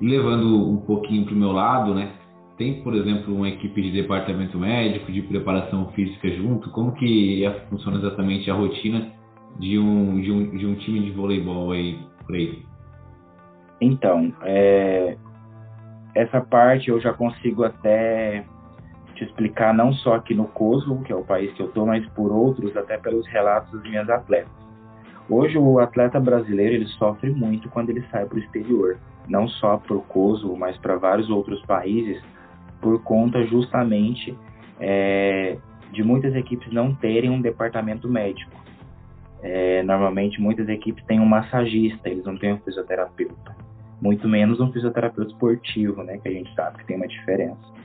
E 0.00 0.06
levando 0.06 0.70
um 0.70 0.76
pouquinho 0.78 1.24
para 1.24 1.34
o 1.34 1.38
meu 1.38 1.52
lado, 1.52 1.94
né? 1.94 2.12
tem, 2.56 2.82
por 2.82 2.94
exemplo, 2.94 3.34
uma 3.34 3.48
equipe 3.48 3.82
de 3.82 3.92
departamento 3.92 4.58
médico, 4.58 5.12
de 5.12 5.22
preparação 5.22 5.92
física 5.92 6.28
junto? 6.30 6.70
Como 6.70 6.92
que 6.92 7.44
é, 7.44 7.50
funciona 7.68 7.98
exatamente 7.98 8.50
a 8.50 8.54
rotina 8.54 9.12
de 9.58 9.78
um, 9.78 10.20
de 10.20 10.32
um, 10.32 10.56
de 10.56 10.66
um 10.66 10.74
time 10.76 11.00
de 11.00 11.10
voleibol 11.10 11.72
aí 11.72 11.98
por 12.24 12.34
aí? 12.34 12.62
Então, 13.80 14.32
é, 14.42 15.16
essa 16.14 16.40
parte 16.40 16.88
eu 16.88 16.98
já 17.00 17.12
consigo 17.12 17.62
até 17.62 18.44
te 19.16 19.24
explicar 19.24 19.74
não 19.74 19.92
só 19.92 20.14
aqui 20.14 20.34
no 20.34 20.46
Kosovo, 20.46 21.02
que 21.02 21.12
é 21.12 21.16
o 21.16 21.24
país 21.24 21.52
que 21.54 21.62
eu 21.62 21.66
estou, 21.66 21.86
mas 21.86 22.06
por 22.10 22.30
outros, 22.30 22.76
até 22.76 22.98
pelos 22.98 23.26
relatos 23.26 23.72
das 23.72 23.82
minhas 23.82 24.08
atletas. 24.08 24.52
Hoje 25.28 25.58
o 25.58 25.80
atleta 25.80 26.20
brasileiro 26.20 26.74
ele 26.74 26.86
sofre 26.86 27.30
muito 27.30 27.68
quando 27.70 27.90
ele 27.90 28.04
sai 28.12 28.26
para 28.26 28.36
o 28.36 28.38
exterior, 28.38 28.98
não 29.26 29.48
só 29.48 29.78
para 29.78 29.96
o 29.96 30.02
Kosovo, 30.02 30.56
mas 30.56 30.76
para 30.78 30.96
vários 30.96 31.28
outros 31.30 31.60
países, 31.62 32.22
por 32.80 33.02
conta 33.02 33.44
justamente 33.46 34.36
é, 34.78 35.56
de 35.90 36.04
muitas 36.04 36.34
equipes 36.34 36.72
não 36.72 36.94
terem 36.94 37.30
um 37.30 37.40
departamento 37.40 38.08
médico. 38.08 38.52
É, 39.42 39.82
normalmente 39.82 40.40
muitas 40.40 40.68
equipes 40.68 41.04
têm 41.06 41.20
um 41.20 41.26
massagista, 41.26 42.08
eles 42.08 42.24
não 42.24 42.36
têm 42.36 42.52
um 42.52 42.58
fisioterapeuta, 42.58 43.56
muito 44.00 44.28
menos 44.28 44.60
um 44.60 44.70
fisioterapeuta 44.72 45.30
esportivo, 45.30 46.02
né, 46.02 46.18
que 46.18 46.28
a 46.28 46.32
gente 46.32 46.54
sabe 46.54 46.78
que 46.78 46.86
tem 46.86 46.96
uma 46.96 47.08
diferença. 47.08 47.76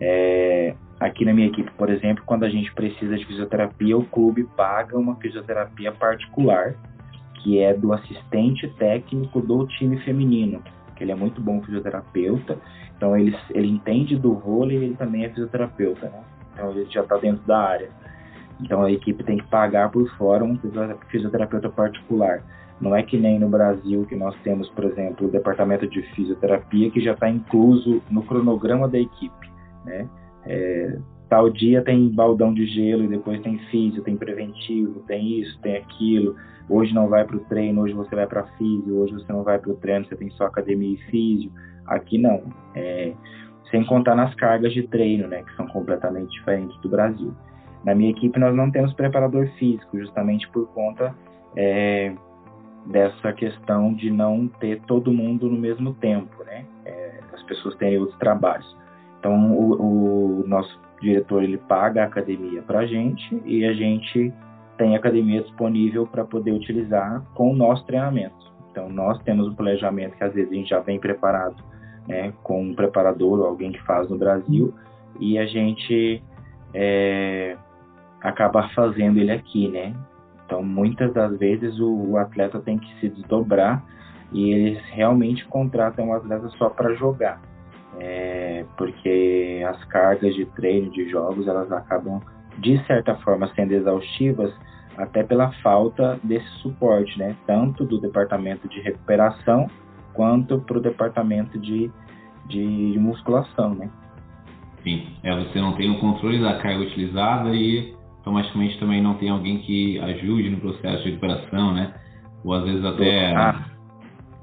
É, 0.00 0.74
aqui 0.98 1.24
na 1.24 1.34
minha 1.34 1.48
equipe, 1.48 1.70
por 1.72 1.90
exemplo, 1.90 2.24
quando 2.24 2.44
a 2.44 2.48
gente 2.48 2.72
precisa 2.72 3.16
de 3.16 3.26
fisioterapia, 3.26 3.96
o 3.96 4.04
clube 4.06 4.44
paga 4.56 4.98
uma 4.98 5.16
fisioterapia 5.16 5.92
particular, 5.92 6.74
que 7.42 7.60
é 7.60 7.74
do 7.74 7.92
assistente 7.92 8.66
técnico 8.78 9.40
do 9.40 9.66
time 9.66 9.98
feminino, 10.00 10.62
que 10.96 11.04
ele 11.04 11.12
é 11.12 11.14
muito 11.14 11.40
bom 11.40 11.62
fisioterapeuta, 11.62 12.58
então 12.96 13.16
ele, 13.16 13.36
ele 13.50 13.68
entende 13.68 14.16
do 14.16 14.34
vôlei 14.34 14.78
e 14.78 14.84
ele 14.84 14.96
também 14.96 15.24
é 15.24 15.28
fisioterapeuta, 15.28 16.06
né? 16.06 16.22
Então 16.52 16.70
ele 16.70 16.86
já 16.90 17.02
está 17.02 17.16
dentro 17.16 17.46
da 17.46 17.58
área. 17.58 17.88
Então 18.60 18.82
a 18.82 18.92
equipe 18.92 19.24
tem 19.24 19.38
que 19.38 19.46
pagar 19.48 19.90
por 19.90 20.06
fora 20.16 20.44
um 20.44 20.58
fisioterapeuta 21.08 21.70
particular. 21.70 22.42
Não 22.78 22.94
é 22.94 23.02
que 23.02 23.18
nem 23.18 23.38
no 23.38 23.48
Brasil 23.48 24.06
que 24.06 24.14
nós 24.14 24.34
temos, 24.42 24.68
por 24.70 24.84
exemplo, 24.84 25.28
o 25.28 25.30
departamento 25.30 25.86
de 25.86 26.02
fisioterapia 26.14 26.90
que 26.90 27.00
já 27.00 27.12
está 27.12 27.28
incluso 27.28 28.02
no 28.10 28.22
cronograma 28.22 28.88
da 28.88 28.98
equipe 28.98 29.49
né? 29.84 30.08
É, 30.46 30.98
tal 31.28 31.50
dia 31.50 31.82
tem 31.82 32.08
baldão 32.08 32.52
de 32.52 32.66
gelo 32.66 33.04
e 33.04 33.08
depois 33.08 33.40
tem 33.42 33.58
físio, 33.70 34.02
tem 34.02 34.16
preventivo, 34.16 35.00
tem 35.06 35.40
isso, 35.40 35.58
tem 35.60 35.76
aquilo. 35.76 36.34
Hoje 36.68 36.94
não 36.94 37.08
vai 37.08 37.24
para 37.24 37.36
o 37.36 37.40
treino, 37.40 37.82
hoje 37.82 37.94
você 37.94 38.14
vai 38.14 38.26
para 38.26 38.44
físio, 38.58 38.98
hoje 38.98 39.14
você 39.14 39.32
não 39.32 39.42
vai 39.42 39.58
para 39.58 39.70
o 39.70 39.76
treino, 39.76 40.06
você 40.06 40.16
tem 40.16 40.30
só 40.30 40.46
academia 40.46 40.94
e 40.94 41.10
físio. 41.10 41.52
Aqui 41.86 42.18
não. 42.18 42.42
É, 42.74 43.12
sem 43.70 43.84
contar 43.84 44.14
nas 44.14 44.34
cargas 44.34 44.72
de 44.72 44.82
treino, 44.88 45.28
né, 45.28 45.42
que 45.42 45.54
são 45.56 45.66
completamente 45.68 46.30
diferentes 46.30 46.76
do 46.80 46.88
Brasil. 46.88 47.32
Na 47.84 47.94
minha 47.94 48.10
equipe 48.10 48.38
nós 48.38 48.54
não 48.54 48.70
temos 48.70 48.92
preparador 48.92 49.48
físico, 49.58 49.98
justamente 49.98 50.48
por 50.50 50.68
conta 50.68 51.14
é, 51.56 52.12
dessa 52.86 53.32
questão 53.32 53.94
de 53.94 54.10
não 54.10 54.48
ter 54.48 54.80
todo 54.82 55.12
mundo 55.12 55.48
no 55.48 55.58
mesmo 55.58 55.94
tempo, 55.94 56.44
né? 56.44 56.64
É, 56.84 57.20
as 57.32 57.42
pessoas 57.44 57.74
têm 57.76 57.98
outros 57.98 58.18
trabalhos. 58.18 58.76
Então, 59.20 59.52
o, 59.52 60.40
o 60.40 60.48
nosso 60.48 60.80
diretor 61.00 61.42
ele 61.42 61.58
paga 61.58 62.02
a 62.02 62.06
academia 62.06 62.62
para 62.62 62.80
a 62.80 62.86
gente 62.86 63.40
e 63.44 63.64
a 63.66 63.72
gente 63.74 64.32
tem 64.78 64.96
academia 64.96 65.42
disponível 65.42 66.06
para 66.06 66.24
poder 66.24 66.52
utilizar 66.52 67.22
com 67.34 67.52
o 67.52 67.56
nosso 67.56 67.84
treinamento. 67.84 68.50
Então, 68.70 68.88
nós 68.88 69.22
temos 69.22 69.46
um 69.46 69.54
planejamento 69.54 70.16
que 70.16 70.24
às 70.24 70.32
vezes 70.32 70.50
a 70.50 70.54
gente 70.54 70.70
já 70.70 70.80
vem 70.80 70.98
preparado 70.98 71.62
né, 72.08 72.32
com 72.42 72.62
um 72.62 72.74
preparador 72.74 73.40
ou 73.40 73.46
alguém 73.46 73.72
que 73.72 73.82
faz 73.82 74.08
no 74.08 74.16
Brasil 74.16 74.72
e 75.18 75.38
a 75.38 75.44
gente 75.44 76.22
é, 76.72 77.56
acaba 78.22 78.68
fazendo 78.70 79.18
ele 79.18 79.32
aqui, 79.32 79.68
né? 79.68 79.94
Então, 80.46 80.62
muitas 80.62 81.12
das 81.12 81.38
vezes 81.38 81.78
o, 81.78 82.12
o 82.12 82.16
atleta 82.16 82.58
tem 82.58 82.78
que 82.78 83.00
se 83.00 83.08
desdobrar 83.08 83.84
e 84.32 84.50
eles 84.50 84.82
realmente 84.92 85.44
contratam 85.46 86.08
o 86.08 86.14
atleta 86.14 86.48
só 86.50 86.70
para 86.70 86.94
jogar 86.94 87.40
é, 88.00 88.64
porque 88.76 89.62
as 89.68 89.84
cargas 89.84 90.34
de 90.34 90.46
treino, 90.46 90.90
de 90.90 91.08
jogos, 91.10 91.46
elas 91.46 91.70
acabam, 91.70 92.20
de 92.58 92.82
certa 92.86 93.14
forma, 93.16 93.46
sendo 93.54 93.72
exaustivas, 93.72 94.52
até 94.96 95.22
pela 95.22 95.52
falta 95.62 96.18
desse 96.24 96.48
suporte, 96.62 97.18
né? 97.18 97.36
Tanto 97.46 97.84
do 97.84 98.00
departamento 98.00 98.66
de 98.68 98.80
recuperação, 98.80 99.66
quanto 100.14 100.58
para 100.60 100.78
o 100.78 100.80
departamento 100.80 101.58
de, 101.58 101.90
de, 102.46 102.98
musculação, 102.98 103.74
né? 103.74 103.90
Sim, 104.82 105.06
é, 105.22 105.36
você 105.36 105.60
não 105.60 105.74
tem 105.74 105.90
o 105.90 106.00
controle 106.00 106.40
da 106.40 106.58
carga 106.58 106.80
utilizada 106.80 107.50
e 107.50 107.94
automaticamente 108.18 108.78
também 108.78 109.02
não 109.02 109.14
tem 109.14 109.28
alguém 109.28 109.58
que 109.58 109.98
ajude 110.00 110.48
no 110.48 110.58
processo 110.58 111.02
de 111.04 111.10
recuperação, 111.10 111.74
né? 111.74 111.94
Ou 112.42 112.54
às 112.54 112.64
vezes 112.64 112.84
até... 112.84 113.34
Ah 113.34 113.69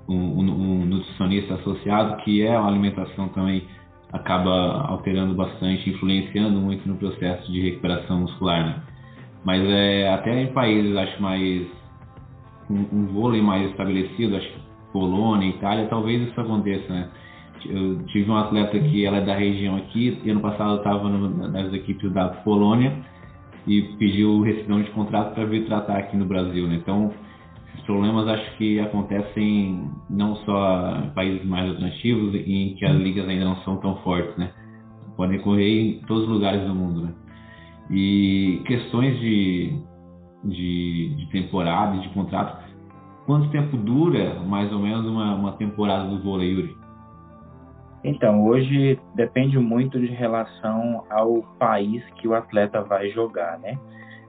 um, 0.07 0.85
nutricionista 0.85 1.55
associado, 1.55 2.17
que 2.23 2.41
é 2.41 2.57
uma 2.57 2.69
alimentação 2.69 3.27
também 3.29 3.63
acaba 4.11 4.87
alterando 4.87 5.33
bastante, 5.33 5.89
influenciando 5.89 6.59
muito 6.59 6.87
no 6.87 6.95
processo 6.95 7.51
de 7.51 7.61
recuperação 7.61 8.21
muscular, 8.21 8.65
né? 8.65 8.81
Mas 9.43 9.61
é, 9.65 10.13
até 10.13 10.41
em 10.41 10.53
países, 10.53 10.95
acho 10.95 11.21
mais 11.21 11.67
um, 12.69 12.85
um 12.91 13.05
vôlei 13.07 13.41
mais 13.41 13.69
estabelecido, 13.69 14.35
acho 14.35 14.47
que 14.47 14.59
Polônia, 14.91 15.49
Itália, 15.49 15.87
talvez 15.87 16.27
isso 16.27 16.39
aconteça, 16.39 16.91
né? 16.91 17.09
Eu 17.65 18.03
tive 18.05 18.29
um 18.29 18.37
atleta 18.37 18.79
que 18.79 19.05
ela 19.05 19.17
é 19.17 19.25
da 19.25 19.35
região 19.35 19.75
aqui, 19.77 20.19
e 20.23 20.29
ano 20.29 20.39
passado 20.39 20.71
eu 20.71 20.77
estava 20.77 21.09
nas 21.09 21.73
equipes 21.73 22.11
da 22.13 22.29
Polônia 22.29 22.93
e 23.65 23.81
pediu 23.97 24.41
rescisão 24.41 24.81
de 24.81 24.89
contrato 24.91 25.33
para 25.33 25.45
vir 25.45 25.65
tratar 25.65 25.97
aqui 25.97 26.15
no 26.15 26.25
Brasil, 26.25 26.67
né? 26.67 26.75
Então, 26.75 27.11
problemas 27.81 28.27
acho 28.27 28.57
que 28.57 28.79
acontecem 28.79 29.89
não 30.10 30.36
só 30.38 30.98
em 31.03 31.10
países 31.12 31.46
mais 31.46 31.69
alternativos 31.69 32.34
e 32.36 32.53
em 32.53 32.75
que 32.75 32.86
as 32.86 32.96
ligas 32.96 33.27
ainda 33.27 33.46
não 33.46 33.57
são 33.57 33.77
tão 33.77 33.98
fortes, 33.98 34.36
né? 34.38 34.51
Podem 35.15 35.39
ocorrer 35.39 35.67
em 35.67 36.01
todos 36.01 36.24
os 36.24 36.29
lugares 36.29 36.65
do 36.65 36.75
mundo, 36.75 37.01
né? 37.01 37.13
E 37.89 38.62
questões 38.65 39.19
de, 39.19 39.79
de, 40.43 41.15
de 41.15 41.29
temporada 41.31 41.96
e 41.96 42.01
de 42.01 42.10
contrato, 42.10 42.63
quanto 43.25 43.50
tempo 43.50 43.77
dura 43.77 44.39
mais 44.46 44.72
ou 44.72 44.79
menos 44.79 45.05
uma, 45.05 45.36
uma 45.36 45.51
temporada 45.53 46.10
do 46.10 46.22
vôlei, 46.22 46.51
Yuri? 46.51 46.77
Então, 48.03 48.46
hoje 48.46 49.00
depende 49.15 49.57
muito 49.57 50.00
de 50.00 50.07
relação 50.07 51.03
ao 51.10 51.41
país 51.57 52.03
que 52.15 52.27
o 52.27 52.34
atleta 52.34 52.81
vai 52.84 53.10
jogar, 53.10 53.60
né? 53.60 53.77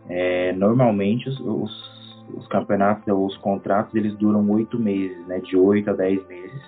É, 0.09 0.53
normalmente 0.53 1.29
os, 1.29 1.39
os 1.41 1.98
os 2.35 2.47
campeonatos, 2.49 3.05
os 3.07 3.37
contratos, 3.39 3.95
eles 3.95 4.15
duram 4.17 4.49
oito 4.51 4.79
meses, 4.79 5.27
né? 5.27 5.39
De 5.41 5.57
oito 5.57 5.91
a 5.91 5.93
dez 5.93 6.27
meses. 6.27 6.63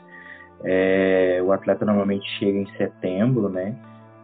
É, 0.62 1.40
o 1.42 1.52
atleta 1.52 1.84
normalmente 1.84 2.26
chega 2.38 2.58
em 2.58 2.66
setembro, 2.76 3.48
né? 3.48 3.76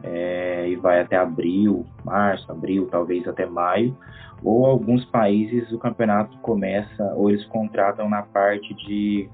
É, 0.02 0.69
e 0.69 0.76
vai 0.76 1.00
até 1.00 1.16
abril, 1.16 1.87
março, 2.05 2.50
abril, 2.50 2.88
talvez 2.90 3.26
até 3.26 3.47
maio. 3.47 3.97
Ou 4.45 4.66
alguns 4.66 5.05
países 5.07 5.73
o 5.73 5.78
campeonato 5.78 6.37
começa, 6.38 7.05
ou 7.14 7.31
eles 7.31 7.45
contratam 7.47 8.09
na 8.09 8.23
parte 8.23 8.75
de, 8.75 9.28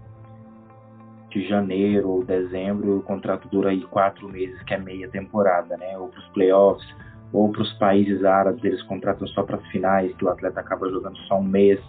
de 1.31 1.49
janeiro 1.49 2.09
ou 2.09 2.25
dezembro, 2.25 2.99
o 2.99 3.03
contrato 3.03 3.49
dura 3.49 3.71
aí 3.71 3.83
quatro 3.83 4.29
meses, 4.29 4.63
que 4.63 4.75
é 4.75 4.79
meia 4.79 5.09
temporada, 5.09 5.77
né? 5.77 5.99
Ou 5.99 6.09
para 6.09 6.21
os 6.21 6.29
playoffs, 6.29 6.87
ou 7.33 7.51
para 7.51 7.63
os 7.63 7.73
países 7.75 8.25
árabes, 8.25 8.63
eles 8.63 8.83
contratam 8.83 9.27
só 9.29 9.43
para 9.43 9.57
as 9.57 9.67
finais, 9.69 10.15
que 10.15 10.25
o 10.25 10.29
atleta 10.29 10.61
acaba 10.61 10.91
jogando 10.91 11.17
só 11.21 11.39
um 11.39 11.45
mês, 11.45 11.81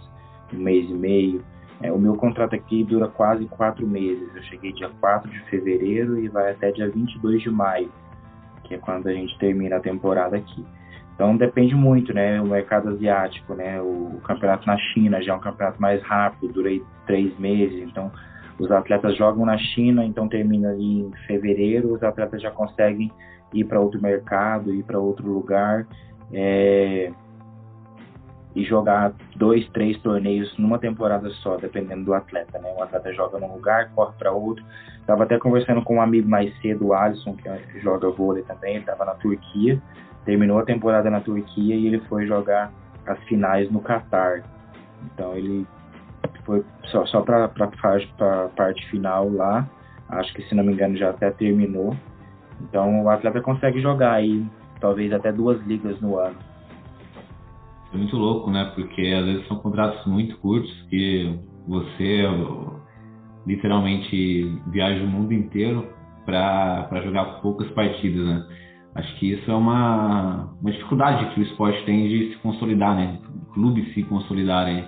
um 0.52 0.58
mês 0.58 0.88
e 0.88 0.94
meio. 0.94 1.44
É, 1.82 1.92
o 1.92 1.98
meu 1.98 2.14
contrato 2.16 2.54
aqui 2.54 2.82
dura 2.82 3.08
quase 3.08 3.44
quatro 3.46 3.86
meses. 3.86 4.28
Eu 4.34 4.42
cheguei 4.44 4.72
dia 4.72 4.90
4 5.00 5.30
de 5.30 5.40
fevereiro 5.50 6.18
e 6.18 6.28
vai 6.28 6.52
até 6.52 6.70
dia 6.72 6.88
22 6.88 7.42
de 7.42 7.50
maio, 7.50 7.90
que 8.62 8.74
é 8.74 8.78
quando 8.78 9.08
a 9.08 9.12
gente 9.12 9.36
termina 9.38 9.76
a 9.76 9.80
temporada 9.80 10.36
aqui. 10.36 10.64
Então 11.14 11.36
depende 11.36 11.74
muito, 11.74 12.12
né? 12.12 12.40
O 12.40 12.46
mercado 12.46 12.88
asiático, 12.88 13.54
né? 13.54 13.80
O, 13.80 14.20
campeonato 14.24 14.66
na 14.66 14.76
China 14.78 15.22
já 15.22 15.32
é 15.32 15.36
um 15.36 15.40
campeonato 15.40 15.80
mais 15.80 16.02
rápido, 16.02 16.52
dura 16.52 16.70
aí 16.70 16.82
três 17.06 17.38
meses. 17.38 17.82
Então 17.82 18.10
os 18.58 18.70
atletas 18.70 19.16
jogam 19.16 19.44
na 19.44 19.58
China, 19.58 20.04
então 20.04 20.28
termina 20.28 20.70
ali 20.70 21.00
em 21.00 21.12
fevereiro, 21.26 21.92
os 21.92 22.02
atletas 22.02 22.40
já 22.40 22.50
conseguem 22.50 23.12
ir 23.54 23.64
para 23.64 23.80
outro 23.80 24.02
mercado, 24.02 24.74
ir 24.74 24.82
para 24.82 24.98
outro 24.98 25.26
lugar 25.26 25.86
é, 26.32 27.12
e 28.54 28.64
jogar 28.64 29.12
dois, 29.36 29.66
três 29.70 29.98
torneios 30.00 30.56
numa 30.58 30.78
temporada 30.78 31.28
só, 31.42 31.56
dependendo 31.56 32.04
do 32.04 32.14
atleta, 32.14 32.58
né? 32.58 32.72
Um 32.76 32.82
atleta 32.82 33.12
joga 33.12 33.38
num 33.38 33.52
lugar, 33.52 33.90
corre 33.94 34.12
para 34.18 34.32
outro. 34.32 34.64
Tava 35.06 35.24
até 35.24 35.38
conversando 35.38 35.82
com 35.82 35.96
um 35.96 36.00
amigo 36.00 36.28
mais 36.28 36.56
cedo, 36.60 36.86
o 36.86 36.94
Alisson, 36.94 37.36
que 37.36 37.80
joga 37.80 38.10
vôlei 38.10 38.42
também, 38.44 38.74
ele 38.74 38.80
estava 38.80 39.04
na 39.04 39.14
Turquia, 39.14 39.80
terminou 40.24 40.58
a 40.58 40.64
temporada 40.64 41.10
na 41.10 41.20
Turquia 41.20 41.74
e 41.74 41.86
ele 41.86 42.00
foi 42.08 42.26
jogar 42.26 42.72
as 43.06 43.18
finais 43.24 43.70
no 43.70 43.80
Catar. 43.80 44.42
Então 45.02 45.36
ele 45.36 45.66
foi 46.44 46.64
só, 46.84 47.04
só 47.06 47.22
para 47.22 47.44
a 47.44 48.48
parte 48.56 48.88
final 48.90 49.30
lá, 49.30 49.68
acho 50.08 50.32
que 50.34 50.42
se 50.44 50.54
não 50.54 50.64
me 50.64 50.72
engano 50.72 50.96
já 50.96 51.10
até 51.10 51.30
terminou 51.30 51.94
Então 52.62 53.04
o 53.04 53.08
atleta 53.08 53.40
consegue 53.40 53.80
jogar 53.80 54.12
aí 54.14 54.44
talvez 54.80 55.12
até 55.12 55.32
duas 55.32 55.60
ligas 55.66 56.00
no 56.00 56.18
ano. 56.18 56.36
É 57.92 57.96
muito 57.96 58.16
louco, 58.16 58.50
né? 58.50 58.72
Porque 58.74 59.02
às 59.02 59.24
vezes 59.24 59.46
são 59.46 59.58
contratos 59.58 60.04
muito 60.06 60.36
curtos 60.38 60.72
que 60.90 61.38
você 61.66 62.24
literalmente 63.46 64.60
viaja 64.66 65.02
o 65.04 65.06
mundo 65.06 65.32
inteiro 65.32 65.88
para 66.24 67.02
jogar 67.04 67.40
poucas 67.40 67.68
partidas, 67.70 68.26
né? 68.26 68.46
Acho 68.94 69.18
que 69.18 69.32
isso 69.32 69.50
é 69.50 69.54
uma, 69.54 70.54
uma 70.60 70.70
dificuldade 70.70 71.34
que 71.34 71.40
o 71.40 71.42
esporte 71.42 71.84
tem 71.84 72.08
de 72.08 72.32
se 72.32 72.36
consolidar, 72.38 72.94
né? 72.94 73.18
Clubes 73.52 73.92
se 73.92 74.02
consolidarem. 74.04 74.86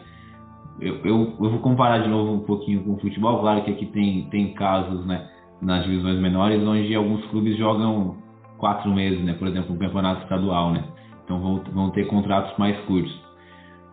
Eu, 0.81 0.97
eu, 1.05 1.37
eu, 1.41 1.51
vou 1.51 1.59
comparar 1.59 1.99
de 1.99 2.09
novo 2.09 2.35
um 2.35 2.41
pouquinho 2.41 2.85
com 2.85 2.95
o 2.95 3.01
futebol. 3.01 3.41
Claro 3.41 3.65
que 3.65 3.71
aqui 3.73 3.87
tem, 3.87 4.29
tem 4.31 4.55
casos, 4.55 5.05
né? 5.07 5.29
Nas 5.61 5.85
divisões 5.85 6.21
menores, 6.21 6.63
onde 6.63 6.95
alguns 6.95 7.25
clubes 7.27 7.57
jogam 7.57 8.17
quatro 8.59 8.93
meses, 8.93 9.23
né? 9.25 9.35
Por 9.35 9.49
exemplo, 9.49 9.75
um 9.75 9.79
campeonato 9.79 10.23
estadual, 10.23 10.73
né? 10.73 10.85
Então 11.25 11.41
vão, 11.41 11.63
vão 11.73 11.91
ter 11.91 12.07
contratos 12.07 12.57
mais 12.59 12.79
curtos. 12.81 13.15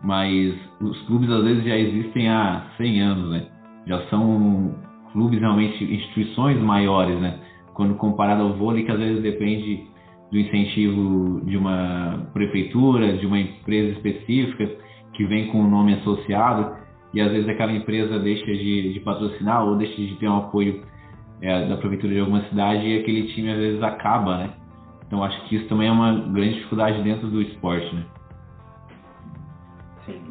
Mas 0.03 0.53
os 0.81 0.99
clubes 1.03 1.29
às 1.29 1.43
vezes 1.43 1.63
já 1.63 1.77
existem 1.77 2.29
há 2.29 2.65
100 2.77 3.01
anos, 3.01 3.31
né? 3.31 3.47
Já 3.87 4.01
são 4.07 4.75
clubes 5.13 5.39
realmente 5.39 5.83
instituições 5.83 6.59
maiores, 6.59 7.19
né? 7.19 7.39
Quando 7.73 7.95
comparado 7.95 8.43
ao 8.43 8.53
vôlei, 8.53 8.83
que 8.83 8.91
às 8.91 8.99
vezes 8.99 9.21
depende 9.21 9.87
do 10.31 10.39
incentivo 10.39 11.41
de 11.45 11.55
uma 11.55 12.27
prefeitura, 12.33 13.17
de 13.17 13.25
uma 13.25 13.39
empresa 13.39 13.91
específica 13.93 14.69
que 15.13 15.25
vem 15.25 15.47
com 15.47 15.59
o 15.59 15.65
um 15.65 15.69
nome 15.69 15.93
associado 15.93 16.75
e 17.13 17.21
às 17.21 17.31
vezes 17.31 17.47
aquela 17.47 17.71
empresa 17.71 18.17
deixa 18.17 18.45
de, 18.45 18.93
de 18.93 18.99
patrocinar 19.01 19.63
ou 19.63 19.77
deixa 19.77 19.95
de 19.95 20.15
ter 20.15 20.27
um 20.27 20.37
apoio 20.37 20.81
é, 21.41 21.67
da 21.67 21.77
prefeitura 21.77 22.13
de 22.13 22.19
alguma 22.19 22.43
cidade 22.49 22.85
e 22.85 22.99
aquele 22.99 23.27
time 23.33 23.51
às 23.51 23.57
vezes 23.57 23.83
acaba, 23.83 24.37
né? 24.37 24.49
Então 25.07 25.23
acho 25.23 25.39
que 25.45 25.55
isso 25.55 25.67
também 25.67 25.87
é 25.87 25.91
uma 25.91 26.11
grande 26.11 26.55
dificuldade 26.55 27.01
dentro 27.03 27.27
do 27.27 27.41
esporte, 27.41 27.93
né? 27.95 28.03
Sim. 30.05 30.21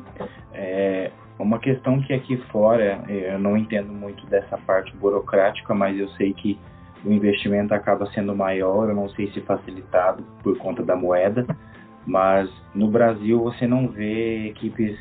É 0.53 1.11
uma 1.39 1.59
questão 1.59 2.01
que 2.01 2.13
aqui 2.13 2.37
fora 2.51 3.03
eu 3.09 3.39
não 3.39 3.57
entendo 3.57 3.93
muito 3.93 4.25
dessa 4.27 4.57
parte 4.59 4.95
burocrática, 4.97 5.75
mas 5.75 5.99
eu 5.99 6.09
sei 6.11 6.33
que 6.33 6.59
o 7.05 7.13
investimento 7.13 7.75
acaba 7.75 8.07
sendo 8.13 8.35
maior, 8.35 8.89
eu 8.89 8.95
não 8.95 9.09
sei 9.09 9.31
se 9.33 9.41
facilitado 9.41 10.25
por 10.43 10.57
conta 10.59 10.83
da 10.83 10.95
moeda, 10.95 11.45
mas 12.07 12.51
no 12.75 12.89
Brasil 12.89 13.43
você 13.43 13.67
não 13.67 13.89
vê 13.89 14.49
equipes 14.49 14.97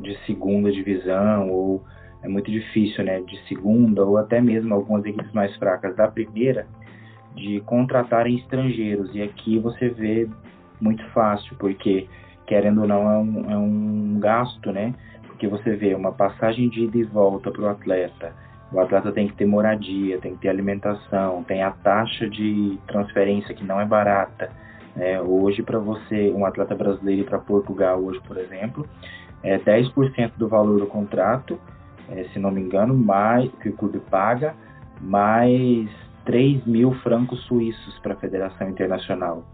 de 0.00 0.16
segunda 0.26 0.70
divisão 0.70 1.50
ou 1.50 1.84
é 2.22 2.28
muito 2.28 2.50
difícil, 2.50 3.04
né, 3.04 3.20
de 3.20 3.38
segunda 3.46 4.04
ou 4.04 4.16
até 4.18 4.40
mesmo 4.40 4.74
algumas 4.74 5.04
equipes 5.04 5.32
mais 5.32 5.54
fracas 5.56 5.94
da 5.96 6.08
primeira 6.08 6.66
de 7.34 7.60
contratarem 7.60 8.36
estrangeiros. 8.36 9.14
E 9.14 9.22
aqui 9.22 9.58
você 9.58 9.88
vê 9.88 10.28
muito 10.80 11.04
fácil 11.10 11.54
porque 11.58 12.08
querendo 12.46 12.82
ou 12.82 12.88
não 12.88 13.10
é 13.10 13.18
um, 13.18 13.50
é 13.50 13.56
um 13.56 14.18
gasto, 14.20 14.72
né, 14.72 14.94
porque 15.26 15.46
você 15.46 15.76
vê 15.76 15.94
uma 15.94 16.12
passagem 16.12 16.68
de 16.68 16.84
ida 16.84 16.98
e 16.98 17.04
volta 17.04 17.50
para 17.50 17.62
o 17.62 17.68
atleta. 17.68 18.32
O 18.72 18.80
atleta 18.80 19.12
tem 19.12 19.28
que 19.28 19.34
ter 19.34 19.46
moradia, 19.46 20.18
tem 20.18 20.34
que 20.34 20.40
ter 20.40 20.48
alimentação, 20.48 21.42
tem 21.44 21.62
a 21.62 21.70
taxa 21.70 22.28
de 22.28 22.78
transferência 22.86 23.54
que 23.54 23.64
não 23.64 23.80
é 23.80 23.86
barata. 23.86 24.50
É, 24.96 25.20
hoje, 25.20 25.62
para 25.62 25.78
você, 25.78 26.32
um 26.34 26.44
atleta 26.44 26.74
brasileiro 26.74 27.22
ir 27.22 27.24
para 27.24 27.38
Portugal, 27.38 28.02
hoje, 28.02 28.20
por 28.26 28.36
exemplo, 28.36 28.86
é 29.42 29.58
10% 29.58 30.32
do 30.36 30.48
valor 30.48 30.80
do 30.80 30.86
contrato, 30.86 31.58
é, 32.10 32.24
se 32.32 32.38
não 32.38 32.50
me 32.50 32.60
engano, 32.60 32.94
mais 32.94 33.50
que 33.60 33.68
o 33.68 33.72
clube 33.72 33.98
paga, 34.10 34.54
mais 35.00 35.88
3 36.24 36.64
mil 36.66 36.92
francos 37.02 37.40
suíços 37.44 37.98
para 38.00 38.14
a 38.14 38.16
Federação 38.16 38.68
Internacional. 38.68 39.44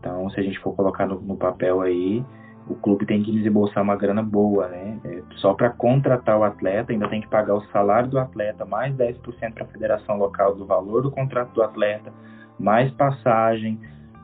Então, 0.00 0.28
se 0.30 0.40
a 0.40 0.42
gente 0.42 0.58
for 0.58 0.74
colocar 0.74 1.06
no, 1.06 1.20
no 1.20 1.36
papel 1.36 1.80
aí, 1.80 2.24
o 2.68 2.74
clube 2.74 3.04
tem 3.04 3.22
que 3.22 3.30
desembolsar 3.30 3.82
uma 3.82 3.96
grana 3.96 4.22
boa, 4.22 4.68
né? 4.68 4.98
É, 5.04 5.22
só 5.36 5.54
para 5.54 5.70
contratar 5.70 6.38
o 6.38 6.44
atleta, 6.44 6.92
ainda 6.92 7.08
tem 7.08 7.20
que 7.20 7.28
pagar 7.28 7.54
o 7.54 7.64
salário 7.66 8.08
do 8.08 8.18
atleta, 8.18 8.64
mais 8.64 8.94
10% 8.94 9.52
para 9.52 9.64
a 9.64 9.68
federação 9.68 10.16
local 10.16 10.54
do 10.54 10.64
valor 10.64 11.02
do 11.02 11.10
contrato 11.10 11.52
do 11.52 11.62
atleta, 11.62 12.12
mais 12.58 12.90
passagem. 12.92 13.78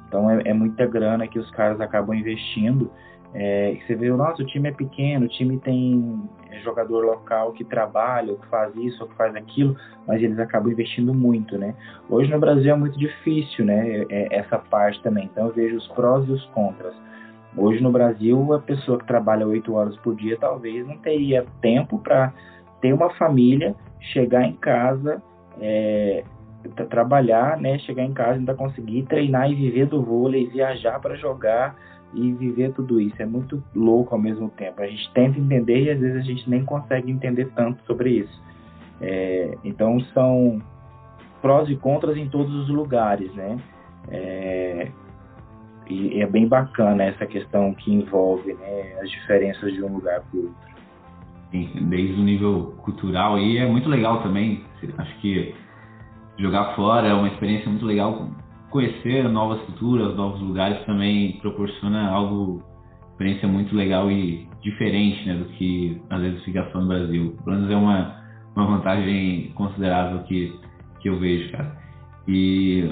Então 0.08 0.30
é, 0.30 0.42
é 0.46 0.54
muita 0.54 0.86
grana 0.86 1.28
que 1.28 1.38
os 1.38 1.50
caras 1.50 1.80
acabam 1.80 2.16
investindo. 2.16 2.90
É, 3.34 3.78
você 3.86 3.94
vê, 3.94 4.10
nossa, 4.10 4.42
o 4.42 4.46
time 4.46 4.68
é 4.68 4.72
pequeno, 4.72 5.26
o 5.26 5.28
time 5.28 5.58
tem 5.58 6.20
jogador 6.60 7.04
local 7.04 7.52
que 7.52 7.64
trabalha, 7.64 8.32
ou 8.32 8.38
que 8.38 8.46
faz 8.48 8.74
isso, 8.76 9.02
ou 9.02 9.08
que 9.08 9.14
faz 9.14 9.34
aquilo, 9.36 9.76
mas 10.06 10.22
eles 10.22 10.38
acabam 10.38 10.72
investindo 10.72 11.14
muito, 11.14 11.56
né? 11.56 11.74
Hoje 12.08 12.30
no 12.30 12.38
Brasil 12.38 12.72
é 12.72 12.76
muito 12.76 12.98
difícil, 12.98 13.64
né? 13.64 14.04
É, 14.08 14.36
essa 14.36 14.58
parte 14.58 15.00
também. 15.02 15.24
Então 15.24 15.46
eu 15.46 15.52
vejo 15.52 15.76
os 15.76 15.88
prós 15.88 16.26
e 16.28 16.32
os 16.32 16.44
contras. 16.46 16.94
Hoje 17.56 17.82
no 17.82 17.90
Brasil, 17.90 18.52
a 18.52 18.60
pessoa 18.60 18.98
que 18.98 19.06
trabalha 19.06 19.46
oito 19.46 19.74
horas 19.74 19.96
por 19.98 20.14
dia 20.14 20.36
talvez 20.38 20.86
não 20.86 20.96
teria 20.98 21.44
tempo 21.60 21.98
para 21.98 22.32
ter 22.80 22.92
uma 22.92 23.10
família, 23.10 23.74
chegar 24.00 24.44
em 24.44 24.54
casa, 24.54 25.22
é, 25.60 26.24
trabalhar, 26.88 27.58
né, 27.58 27.78
chegar 27.80 28.04
em 28.04 28.12
casa 28.12 28.34
ainda 28.34 28.54
conseguir 28.54 29.02
treinar 29.04 29.50
e 29.50 29.54
viver 29.54 29.86
do 29.86 30.02
vôlei, 30.02 30.46
viajar 30.46 31.00
para 31.00 31.16
jogar 31.16 31.76
e 32.14 32.32
viver 32.32 32.72
tudo 32.72 33.00
isso. 33.00 33.20
É 33.20 33.26
muito 33.26 33.62
louco 33.74 34.14
ao 34.14 34.20
mesmo 34.20 34.48
tempo. 34.50 34.82
A 34.82 34.86
gente 34.86 35.10
tenta 35.12 35.38
entender 35.38 35.84
e 35.84 35.90
às 35.90 36.00
vezes 36.00 36.16
a 36.16 36.24
gente 36.24 36.48
nem 36.48 36.64
consegue 36.64 37.10
entender 37.10 37.50
tanto 37.54 37.84
sobre 37.84 38.10
isso. 38.10 38.42
É, 39.00 39.56
então 39.64 40.00
são 40.12 40.60
prós 41.40 41.68
e 41.68 41.76
contras 41.76 42.16
em 42.16 42.28
todos 42.28 42.54
os 42.54 42.68
lugares, 42.68 43.32
né? 43.34 43.58
É, 44.08 44.88
e 45.88 46.20
é 46.20 46.26
bem 46.26 46.46
bacana 46.46 47.04
essa 47.04 47.26
questão 47.26 47.74
que 47.74 47.92
envolve 47.92 48.54
né, 48.54 48.98
as 49.02 49.10
diferenças 49.10 49.72
de 49.72 49.82
um 49.82 49.94
lugar 49.94 50.20
para 50.20 50.38
o 50.38 50.42
outro. 50.44 50.70
Desde 51.52 52.20
o 52.20 52.22
nível 52.22 52.74
cultural 52.82 53.38
e 53.38 53.58
é 53.58 53.66
muito 53.66 53.88
legal 53.88 54.22
também. 54.22 54.62
Acho 54.96 55.18
que 55.18 55.52
jogar 56.38 56.76
fora 56.76 57.08
é 57.08 57.12
uma 57.12 57.26
experiência 57.26 57.68
muito 57.68 57.84
legal. 57.84 58.28
Conhecer 58.70 59.28
novas 59.28 59.60
culturas, 59.62 60.16
novos 60.16 60.40
lugares 60.40 60.84
também 60.86 61.32
proporciona 61.40 62.08
algo, 62.08 62.62
experiência 63.10 63.48
muito 63.48 63.74
legal 63.74 64.10
e 64.10 64.48
diferente 64.62 65.26
né, 65.26 65.34
do 65.34 65.44
que 65.46 66.00
às 66.08 66.20
vezes 66.20 66.44
fica 66.44 66.68
só 66.72 66.80
no 66.80 66.88
Brasil. 66.88 67.36
Pelo 67.44 67.56
menos 67.56 67.70
é 67.70 67.76
uma, 67.76 68.16
uma 68.54 68.66
vantagem 68.66 69.50
considerável 69.54 70.22
que, 70.24 70.56
que 71.00 71.08
eu 71.08 71.18
vejo, 71.18 71.50
cara. 71.50 71.76
E, 72.28 72.88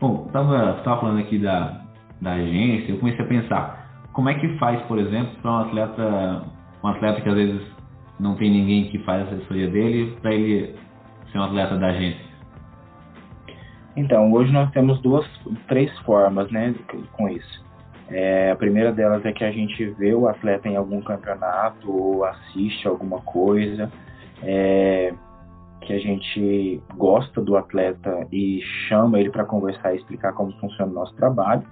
bom, 0.00 0.28
tava, 0.32 0.80
tava 0.82 1.00
falando 1.00 1.20
aqui 1.20 1.38
da, 1.38 1.82
da 2.20 2.32
agência, 2.32 2.92
eu 2.92 2.98
comecei 2.98 3.24
a 3.24 3.28
pensar 3.28 3.82
como 4.12 4.28
é 4.28 4.34
que 4.34 4.58
faz, 4.58 4.80
por 4.82 4.98
exemplo, 4.98 5.32
para 5.40 5.50
um 5.50 5.58
atleta, 5.58 6.42
um 6.82 6.88
atleta 6.88 7.20
que 7.20 7.28
às 7.28 7.34
vezes 7.34 7.62
não 8.20 8.34
tem 8.36 8.50
ninguém 8.50 8.84
que 8.88 8.98
faz 9.00 9.22
a 9.22 9.34
assessoria 9.34 9.68
dele, 9.68 10.16
para 10.20 10.34
ele 10.34 10.74
ser 11.30 11.38
um 11.38 11.42
atleta 11.42 11.76
da 11.76 11.88
agência. 11.88 12.31
Então, 13.96 14.32
hoje 14.32 14.52
nós 14.52 14.70
temos 14.70 15.00
duas, 15.00 15.26
três 15.68 15.96
formas, 16.00 16.50
né, 16.50 16.74
com 17.12 17.28
isso. 17.28 17.62
É, 18.08 18.50
a 18.50 18.56
primeira 18.56 18.92
delas 18.92 19.24
é 19.24 19.32
que 19.32 19.44
a 19.44 19.50
gente 19.50 19.84
vê 19.92 20.14
o 20.14 20.28
atleta 20.28 20.68
em 20.68 20.76
algum 20.76 21.00
campeonato 21.00 21.90
ou 21.90 22.24
assiste 22.24 22.86
alguma 22.86 23.20
coisa, 23.20 23.90
é, 24.42 25.14
que 25.82 25.92
a 25.92 25.98
gente 25.98 26.80
gosta 26.94 27.40
do 27.40 27.56
atleta 27.56 28.26
e 28.30 28.60
chama 28.88 29.18
ele 29.18 29.30
para 29.30 29.44
conversar 29.44 29.94
e 29.94 29.98
explicar 29.98 30.32
como 30.32 30.52
funciona 30.58 30.90
o 30.90 30.94
nosso 30.94 31.14
trabalho 31.14 31.62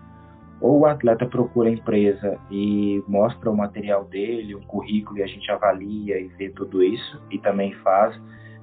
ou 0.61 0.81
o 0.81 0.87
atleta 0.87 1.27
procura 1.27 1.71
a 1.71 1.73
empresa 1.73 2.39
e 2.51 3.03
mostra 3.09 3.51
o 3.51 3.57
material 3.57 4.05
dele, 4.05 4.55
o 4.55 4.61
currículo, 4.61 5.19
e 5.19 5.23
a 5.23 5.27
gente 5.27 5.51
avalia 5.51 6.21
e 6.21 6.29
vê 6.29 6.51
tudo 6.51 6.83
isso 6.83 7.21
e 7.31 7.39
também 7.39 7.73
faz 7.77 8.15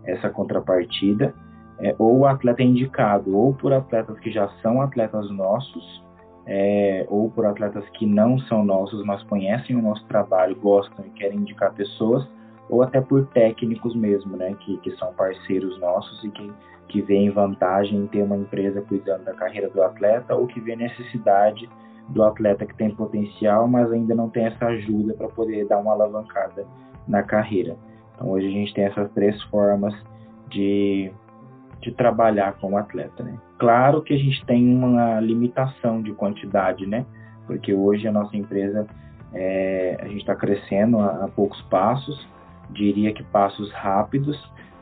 essa 0.06 0.30
contrapartida, 0.30 1.34
é, 1.80 1.96
ou 1.98 2.20
o 2.20 2.26
atleta 2.26 2.62
é 2.62 2.66
indicado, 2.66 3.38
ou 3.38 3.54
por 3.54 3.72
atletas 3.74 4.20
que 4.20 4.32
já 4.32 4.50
são 4.62 4.82
atletas 4.82 5.30
nossos, 5.30 6.04
é, 6.46 7.06
ou 7.10 7.30
por 7.30 7.46
atletas 7.46 7.88
que 7.90 8.06
não 8.06 8.40
são 8.40 8.64
nossos, 8.64 9.04
mas 9.06 9.22
conhecem 9.24 9.76
o 9.76 9.82
nosso 9.82 10.06
trabalho, 10.06 10.56
gostam 10.56 11.06
e 11.06 11.10
querem 11.10 11.40
indicar 11.40 11.74
pessoas, 11.74 12.28
ou 12.70 12.82
até 12.82 13.00
por 13.00 13.26
técnicos 13.28 13.96
mesmo, 13.96 14.36
né, 14.36 14.56
que, 14.60 14.78
que 14.78 14.92
são 14.98 15.14
parceiros 15.14 15.80
nossos 15.80 16.24
e 16.24 16.30
que, 16.30 16.52
que 16.88 17.02
veem 17.02 17.30
vantagem 17.30 18.00
em 18.00 18.08
ter 18.08 18.24
uma 18.24 18.38
empresa 18.38 18.82
cuidando 18.82 19.26
da 19.26 19.34
carreira 19.34 19.70
do 19.70 19.82
atleta, 19.82 20.36
ou 20.36 20.48
que 20.48 20.60
vê 20.60 20.76
necessidade 20.76 21.70
do 22.10 22.24
atleta 22.24 22.66
que 22.66 22.76
tem 22.76 22.90
potencial, 22.90 23.68
mas 23.68 23.92
ainda 23.92 24.16
não 24.16 24.30
tem 24.30 24.46
essa 24.46 24.66
ajuda 24.66 25.14
para 25.14 25.28
poder 25.28 25.68
dar 25.68 25.78
uma 25.78 25.92
alavancada 25.92 26.66
na 27.08 27.22
carreira. 27.24 27.76
Então 28.16 28.30
hoje 28.30 28.48
a 28.48 28.52
gente 28.52 28.74
tem 28.74 28.86
essas 28.86 29.12
três 29.12 29.42
formas 29.44 29.94
de, 30.50 31.12
de 31.82 31.92
trabalhar 31.92 32.54
com 32.54 32.74
o 32.74 32.78
atleta. 32.78 33.24
Né? 33.24 33.38
Claro 33.58 34.02
que 34.02 34.14
a 34.14 34.18
gente 34.18 34.46
tem 34.46 34.76
uma 34.76 35.20
limitação 35.20 36.02
de 36.02 36.12
quantidade, 36.14 36.86
né? 36.86 37.06
Porque 37.46 37.74
hoje 37.74 38.08
a 38.08 38.12
nossa 38.12 38.36
empresa 38.36 38.88
é, 39.34 39.98
a 40.02 40.08
gente 40.08 40.20
está 40.20 40.36
crescendo 40.36 41.00
a, 41.00 41.26
a 41.26 41.28
poucos 41.28 41.62
passos, 41.64 42.28
diria 42.70 43.14
que 43.14 43.24
passos 43.24 43.72
rápidos, 43.72 44.38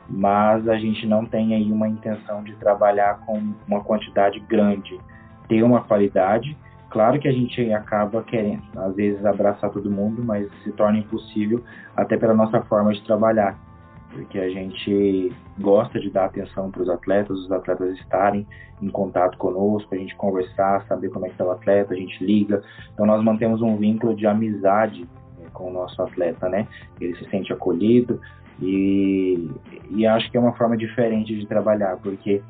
mas 0.07 0.67
a 0.67 0.77
gente 0.77 1.05
não 1.07 1.25
tem 1.25 1.53
aí 1.53 1.71
uma 1.71 1.87
intenção 1.87 2.43
de 2.43 2.55
trabalhar 2.55 3.19
com 3.25 3.53
uma 3.67 3.83
quantidade 3.83 4.39
grande, 4.39 4.99
ter 5.47 5.63
uma 5.63 5.81
qualidade. 5.81 6.55
Claro 6.89 7.19
que 7.19 7.27
a 7.27 7.31
gente 7.31 7.73
acaba 7.73 8.23
querendo, 8.23 8.63
às 8.77 8.95
vezes, 8.95 9.25
abraçar 9.25 9.69
todo 9.71 9.89
mundo, 9.91 10.23
mas 10.23 10.47
se 10.63 10.71
torna 10.71 10.99
impossível 10.99 11.63
até 11.95 12.17
pela 12.17 12.33
nossa 12.33 12.61
forma 12.61 12.93
de 12.93 13.03
trabalhar, 13.03 13.57
porque 14.15 14.39
a 14.39 14.49
gente 14.49 15.31
gosta 15.59 15.99
de 15.99 16.09
dar 16.09 16.25
atenção 16.25 16.71
para 16.71 16.81
os 16.81 16.89
atletas, 16.89 17.37
os 17.37 17.51
atletas 17.51 17.97
estarem 17.99 18.47
em 18.81 18.89
contato 18.89 19.37
conosco, 19.37 19.93
a 19.93 19.97
gente 19.97 20.15
conversar, 20.15 20.85
saber 20.87 21.09
como 21.09 21.25
é 21.25 21.29
que 21.29 21.35
está 21.35 21.45
o 21.45 21.51
atleta, 21.51 21.93
a 21.93 21.97
gente 21.97 22.23
liga. 22.23 22.63
Então 22.93 23.05
nós 23.05 23.21
mantemos 23.21 23.61
um 23.61 23.75
vínculo 23.75 24.15
de 24.15 24.25
amizade 24.25 25.01
né, 25.37 25.47
com 25.53 25.69
o 25.69 25.73
nosso 25.73 26.01
atleta, 26.01 26.47
né? 26.47 26.65
Ele 26.99 27.15
se 27.17 27.29
sente 27.29 27.51
acolhido, 27.51 28.21
e, 28.61 29.49
e 29.89 30.07
acho 30.07 30.31
que 30.31 30.37
é 30.37 30.39
uma 30.39 30.53
forma 30.53 30.77
diferente 30.77 31.35
de 31.37 31.45
trabalhar, 31.45 31.97
porque 31.97 32.41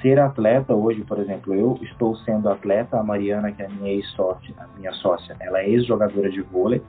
ser 0.00 0.18
atleta 0.20 0.74
hoje, 0.74 1.02
por 1.02 1.18
exemplo, 1.18 1.54
eu 1.54 1.78
estou 1.82 2.16
sendo 2.18 2.48
atleta, 2.48 2.98
a 2.98 3.02
Mariana, 3.02 3.50
que 3.50 3.62
é 3.62 3.66
a 3.66 3.68
minha 3.68 3.92
ex-sócia, 3.92 4.54
minha 4.76 4.92
sócia, 4.92 5.36
ela 5.40 5.60
é 5.60 5.68
ex-jogadora 5.68 6.30
de 6.30 6.40
vôlei, 6.40 6.80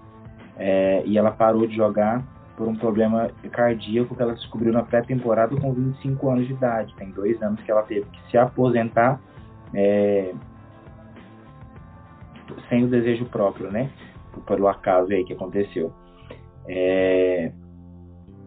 é, 0.57 1.03
e 1.05 1.17
ela 1.17 1.31
parou 1.31 1.65
de 1.65 1.75
jogar 1.75 2.23
por 2.55 2.67
um 2.67 2.75
problema 2.75 3.29
cardíaco 3.51 4.15
que 4.15 4.21
ela 4.21 4.33
descobriu 4.33 4.71
na 4.71 4.83
pré-temporada 4.83 5.55
com 5.55 5.73
25 5.73 6.29
anos 6.29 6.47
de 6.47 6.53
idade. 6.53 6.93
Tem 6.95 7.09
dois 7.11 7.41
anos 7.41 7.61
que 7.61 7.71
ela 7.71 7.83
teve 7.83 8.05
que 8.05 8.31
se 8.31 8.37
aposentar 8.37 9.19
é, 9.73 10.33
sem 12.69 12.83
o 12.83 12.87
desejo 12.87 13.25
próprio, 13.25 13.71
né? 13.71 13.89
Pelo 14.45 14.67
acaso 14.67 15.11
aí 15.11 15.23
que 15.23 15.33
aconteceu. 15.33 15.91
É, 16.67 17.51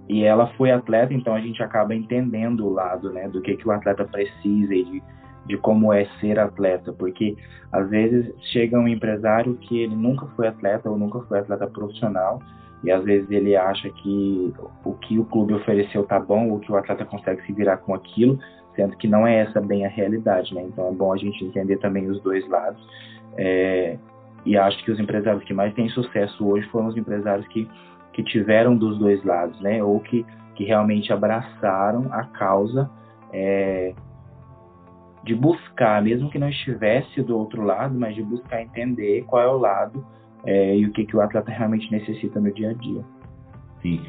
e 0.09 0.23
ela 0.23 0.47
foi 0.55 0.71
atleta, 0.71 1.13
então 1.13 1.35
a 1.35 1.41
gente 1.41 1.63
acaba 1.63 1.95
entendendo 1.95 2.67
o 2.67 2.73
lado, 2.73 3.13
né, 3.13 3.29
do 3.29 3.41
que 3.41 3.57
que 3.57 3.67
o 3.67 3.73
atleta 3.73 4.05
precisa 4.05 4.73
e 4.73 4.85
de, 4.85 5.03
de 5.47 5.57
como 5.59 5.93
é 5.93 6.05
ser 6.21 6.39
atleta, 6.39 6.93
porque 6.93 7.37
às 7.73 7.91
vezes 7.91 8.33
chega 8.53 8.79
um 8.79 8.87
empresário 8.87 9.57
que 9.57 9.81
ele 9.81 9.97
nunca 9.97 10.27
foi 10.37 10.47
atleta 10.47 10.89
ou 10.89 10.97
nunca 10.97 11.21
foi 11.23 11.41
atleta 11.41 11.67
profissional 11.67 12.41
e 12.87 12.93
às 12.93 13.03
vezes 13.03 13.29
ele 13.33 13.57
acha 13.57 13.91
que 13.91 14.55
o 14.85 14.93
que 14.95 15.19
o 15.19 15.25
clube 15.25 15.53
ofereceu 15.55 16.05
tá 16.05 16.21
bom 16.21 16.51
ou 16.51 16.61
que 16.61 16.71
o 16.71 16.77
atleta 16.77 17.05
consegue 17.05 17.45
se 17.45 17.53
virar 17.53 17.79
com 17.79 17.93
aquilo, 17.93 18.39
sendo 18.77 18.97
que 18.97 19.09
não 19.09 19.27
é 19.27 19.41
essa 19.41 19.61
bem 19.61 19.85
a 19.85 19.89
realidade, 19.89 20.55
né? 20.55 20.63
Então 20.63 20.87
é 20.87 20.93
bom 20.93 21.13
a 21.13 21.17
gente 21.17 21.45
entender 21.45 21.79
também 21.79 22.09
os 22.09 22.23
dois 22.23 22.49
lados. 22.49 22.81
É, 23.37 23.99
e 24.45 24.57
acho 24.57 24.85
que 24.85 24.93
os 24.93 25.01
empresários 25.01 25.43
que 25.43 25.53
mais 25.53 25.75
têm 25.75 25.89
sucesso 25.89 26.47
hoje 26.47 26.65
foram 26.69 26.87
os 26.87 26.97
empresários 26.97 27.47
que 27.49 27.69
que 28.13 28.23
tiveram 28.23 28.75
dos 28.75 28.99
dois 28.99 29.23
lados, 29.25 29.61
né? 29.61 29.83
Ou 29.83 30.01
que, 30.01 30.25
que 30.55 30.65
realmente 30.65 31.13
abraçaram 31.13 32.07
a 32.11 32.25
causa 32.25 32.89
é, 33.31 33.93
de 35.23 35.35
buscar, 35.35 36.01
mesmo 36.01 36.31
que 36.31 36.39
não 36.39 36.49
estivesse 36.49 37.21
do 37.21 37.37
outro 37.37 37.63
lado, 37.63 37.99
mas 37.99 38.15
de 38.15 38.23
buscar 38.23 38.63
entender 38.63 39.23
qual 39.25 39.43
é 39.43 39.49
o 39.49 39.59
lado 39.59 40.07
é, 40.47 40.79
e 40.79 40.87
o 40.87 40.93
que, 40.93 41.05
que 41.05 41.17
o 41.17 41.21
atleta 41.21 41.51
realmente 41.51 41.91
necessita 41.91 42.41
no 42.41 42.53
dia 42.55 42.71
a 42.71 42.75
dia. 42.75 43.05
Sim, 43.83 44.01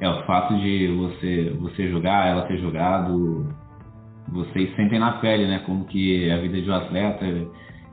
é 0.00 0.08
o 0.08 0.22
fato 0.24 0.58
de 0.58 0.88
você 0.88 1.56
você 1.60 1.88
jogar, 1.88 2.28
ela 2.28 2.42
ter 2.42 2.58
jogado, 2.58 3.46
vocês 4.28 4.74
sentem 4.74 4.98
na 4.98 5.12
pele, 5.12 5.46
né? 5.46 5.62
Como 5.64 5.84
que 5.84 6.30
a 6.30 6.38
vida 6.38 6.60
de 6.60 6.68
um 6.68 6.74
atleta, 6.74 7.24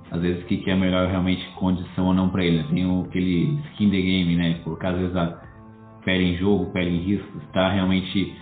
às 0.09 0.21
vezes 0.21 0.43
o 0.43 0.45
que, 0.47 0.57
que 0.57 0.71
é 0.71 0.75
melhor 0.75 1.07
realmente 1.07 1.47
condição 1.55 2.07
ou 2.07 2.13
não 2.13 2.29
para 2.29 2.43
ele. 2.43 2.57
Né? 2.57 2.65
Tem 2.69 2.85
o, 2.85 3.01
aquele 3.03 3.59
skin 3.71 3.89
the 3.91 4.01
game, 4.01 4.35
né? 4.35 4.59
Colocar 4.63 4.89
às 4.89 4.97
vezes 4.97 5.15
a 5.15 5.41
pele 6.03 6.33
em 6.33 6.37
jogo, 6.37 6.71
pele 6.71 6.89
em 6.89 7.03
risco, 7.03 7.37
está 7.45 7.71
realmente 7.71 8.35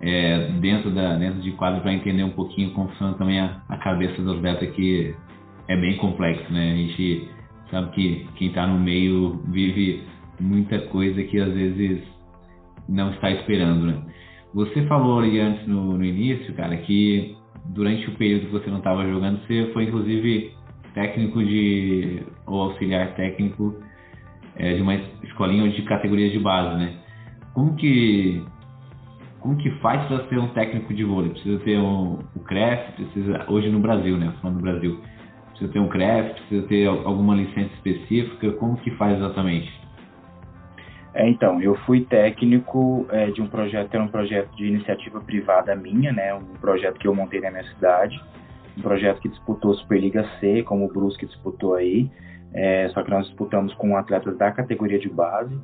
é, 0.00 0.48
dentro, 0.60 0.90
da, 0.90 1.16
dentro 1.16 1.40
de 1.40 1.52
quadro 1.52 1.80
para 1.82 1.92
entender 1.92 2.24
um 2.24 2.30
pouquinho 2.30 2.72
como 2.72 2.88
funciona 2.88 3.14
também 3.14 3.38
a, 3.38 3.62
a 3.68 3.76
cabeça 3.76 4.20
do 4.20 4.32
atleta, 4.32 4.66
que 4.66 5.14
é 5.68 5.76
bem 5.76 5.96
complexo, 5.98 6.52
né? 6.52 6.72
A 6.72 6.76
gente 6.76 7.28
sabe 7.70 7.90
que 7.92 8.26
quem 8.36 8.48
está 8.48 8.66
no 8.66 8.78
meio 8.78 9.40
vive 9.48 10.02
muita 10.40 10.78
coisa 10.88 11.22
que 11.22 11.38
às 11.38 11.52
vezes 11.52 12.02
não 12.88 13.10
está 13.10 13.30
esperando, 13.30 13.86
né? 13.86 14.02
Você 14.54 14.84
falou 14.86 15.20
ali 15.20 15.38
antes 15.38 15.66
no, 15.66 15.96
no 15.96 16.04
início, 16.04 16.52
cara, 16.54 16.76
que 16.78 17.36
durante 17.66 18.08
o 18.08 18.16
período 18.16 18.46
que 18.46 18.52
você 18.52 18.70
não 18.70 18.78
estava 18.78 19.08
jogando, 19.08 19.40
você 19.46 19.70
foi 19.72 19.84
inclusive 19.84 20.52
técnico 20.94 21.44
de 21.44 22.22
ou 22.46 22.62
auxiliar 22.62 23.14
técnico 23.14 23.76
é, 24.56 24.74
de 24.74 24.82
uma 24.82 24.94
escolinha 25.22 25.68
de 25.70 25.82
categorias 25.82 26.32
de 26.32 26.38
base, 26.38 26.76
né? 26.76 26.94
Como 27.54 27.76
que 27.76 28.42
como 29.38 29.56
que 29.56 29.70
faz 29.78 30.06
para 30.06 30.28
ser 30.28 30.38
um 30.38 30.48
técnico 30.48 30.92
de 30.92 31.02
vôlei? 31.02 31.30
Precisa 31.30 31.58
ter 31.60 31.78
um, 31.78 32.18
o 32.34 32.40
CREF, 32.40 32.92
precisa 32.92 33.44
hoje 33.48 33.70
no 33.70 33.80
Brasil, 33.80 34.18
né? 34.18 34.34
Falando 34.40 34.56
no 34.56 34.62
Brasil, 34.62 35.00
precisa 35.60 35.72
ter 35.72 35.78
um 35.78 35.88
CREF, 35.88 36.34
precisa 36.34 36.66
ter 36.66 36.86
alguma 36.86 37.34
licença 37.34 37.72
específica. 37.74 38.52
Como 38.52 38.76
que 38.78 38.90
faz 38.92 39.18
exatamente? 39.18 39.70
É, 41.12 41.28
então, 41.28 41.60
eu 41.60 41.74
fui 41.86 42.04
técnico 42.04 43.06
é, 43.10 43.30
de 43.30 43.42
um 43.42 43.46
projeto, 43.46 43.92
era 43.92 44.02
um 44.02 44.08
projeto 44.08 44.54
de 44.56 44.66
iniciativa 44.66 45.20
privada 45.20 45.74
minha, 45.74 46.12
né? 46.12 46.32
Um 46.34 46.54
projeto 46.60 46.98
que 46.98 47.06
eu 47.06 47.14
montei 47.14 47.40
na 47.40 47.50
minha 47.50 47.64
cidade, 47.64 48.18
um 48.78 48.80
projeto 48.80 49.20
que 49.20 49.28
disputou 49.28 49.74
Superliga 49.74 50.24
C, 50.38 50.62
como 50.62 50.86
o 50.86 50.88
Brusque 50.88 51.26
disputou 51.26 51.74
aí. 51.74 52.10
É, 52.54 52.88
só 52.90 53.02
que 53.02 53.10
nós 53.10 53.26
disputamos 53.26 53.74
com 53.74 53.96
atletas 53.96 54.36
da 54.38 54.50
categoria 54.50 54.98
de 54.98 55.08
base. 55.08 55.56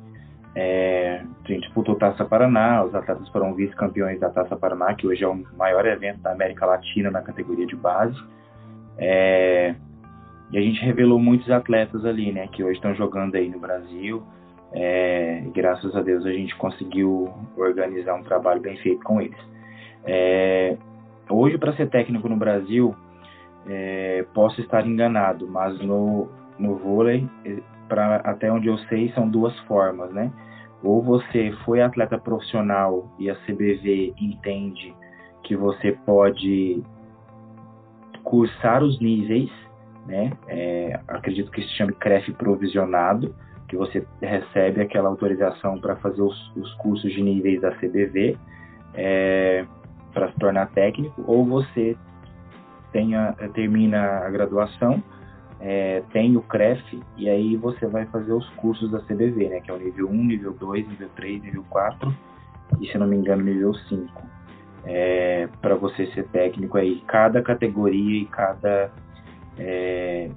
É, 0.53 1.21
a 1.43 1.47
gente 1.47 1.63
disputou 1.63 1.95
Taça 1.95 2.25
Paraná, 2.25 2.83
os 2.83 2.93
atletas 2.93 3.27
foram 3.29 3.53
vice-campeões 3.53 4.19
da 4.19 4.29
Taça 4.29 4.55
Paraná, 4.55 4.93
que 4.95 5.07
hoje 5.07 5.23
é 5.23 5.27
o 5.27 5.43
maior 5.55 5.85
evento 5.85 6.19
da 6.19 6.31
América 6.31 6.65
Latina 6.65 7.11
na 7.11 7.21
categoria 7.21 7.65
de 7.65 7.75
base. 7.75 8.17
É, 8.97 9.75
e 10.51 10.57
a 10.57 10.61
gente 10.61 10.79
revelou 10.81 11.19
muitos 11.19 11.49
atletas 11.51 12.05
ali, 12.05 12.31
né, 12.31 12.47
que 12.47 12.63
hoje 12.63 12.75
estão 12.75 12.95
jogando 12.95 13.35
aí 13.35 13.49
no 13.49 13.59
Brasil. 13.59 14.23
É, 14.73 15.43
graças 15.53 15.95
a 15.95 16.01
Deus 16.01 16.25
a 16.25 16.31
gente 16.31 16.55
conseguiu 16.57 17.33
organizar 17.55 18.15
um 18.15 18.23
trabalho 18.23 18.61
bem 18.61 18.77
feito 18.77 19.03
com 19.03 19.21
eles. 19.21 19.37
É, 20.05 20.77
hoje, 21.29 21.57
para 21.57 21.73
ser 21.73 21.89
técnico 21.89 22.29
no 22.29 22.37
Brasil, 22.37 22.95
é, 23.67 24.25
posso 24.33 24.61
estar 24.61 24.85
enganado, 24.85 25.47
mas 25.47 25.79
no, 25.79 26.29
no 26.57 26.75
vôlei, 26.75 27.27
pra, 27.87 28.17
até 28.17 28.51
onde 28.51 28.67
eu 28.67 28.77
sei, 28.89 29.11
são 29.13 29.27
duas 29.29 29.57
formas, 29.61 30.11
né? 30.11 30.31
Ou 30.83 31.01
você 31.01 31.51
foi 31.65 31.81
atleta 31.81 32.17
profissional 32.17 33.09
e 33.17 33.29
a 33.29 33.35
CBV 33.35 34.13
entende 34.19 34.93
que 35.43 35.55
você 35.55 35.91
pode 36.05 36.83
cursar 38.23 38.83
os 38.83 38.99
níveis, 38.99 39.49
né? 40.07 40.31
É, 40.47 40.99
acredito 41.07 41.51
que 41.51 41.61
se 41.61 41.69
chame 41.75 41.93
CREF 41.93 42.31
provisionado, 42.33 43.35
que 43.67 43.75
você 43.75 44.05
recebe 44.21 44.81
aquela 44.81 45.09
autorização 45.09 45.79
para 45.79 45.97
fazer 45.97 46.21
os, 46.21 46.55
os, 46.55 46.73
cursos 46.75 47.11
de 47.11 47.21
níveis 47.21 47.59
da 47.59 47.71
CBV 47.71 48.37
é, 48.93 49.65
para 50.13 50.31
se 50.31 50.39
tornar 50.39 50.67
técnico, 50.67 51.21
ou 51.27 51.45
você 51.45 51.97
tenha, 52.91 53.33
termina 53.53 54.25
a 54.25 54.29
graduação 54.29 55.03
é, 55.59 56.03
tem 56.11 56.37
o 56.37 56.41
CREF 56.41 57.01
e 57.17 57.29
aí 57.29 57.55
você 57.55 57.87
vai 57.87 58.05
fazer 58.07 58.31
os 58.31 58.47
cursos 58.51 58.91
da 58.91 58.99
CBV, 58.99 59.49
né? 59.49 59.61
Que 59.61 59.71
é 59.71 59.73
o 59.73 59.77
nível 59.77 60.07
1, 60.09 60.13
nível 60.13 60.53
2, 60.53 60.87
nível 60.87 61.09
3, 61.15 61.41
nível 61.41 61.65
4 61.69 62.15
e, 62.79 62.87
se 62.87 62.97
não 62.97 63.07
me 63.07 63.15
engano, 63.15 63.43
nível 63.43 63.73
5. 63.73 64.37
É, 64.85 65.49
para 65.61 65.75
você 65.75 66.05
ser 66.07 66.27
técnico 66.27 66.77
aí, 66.77 67.01
cada 67.07 67.41
categoria 67.41 68.21
e 68.21 68.25
cada 68.25 68.91
é, 69.59 70.29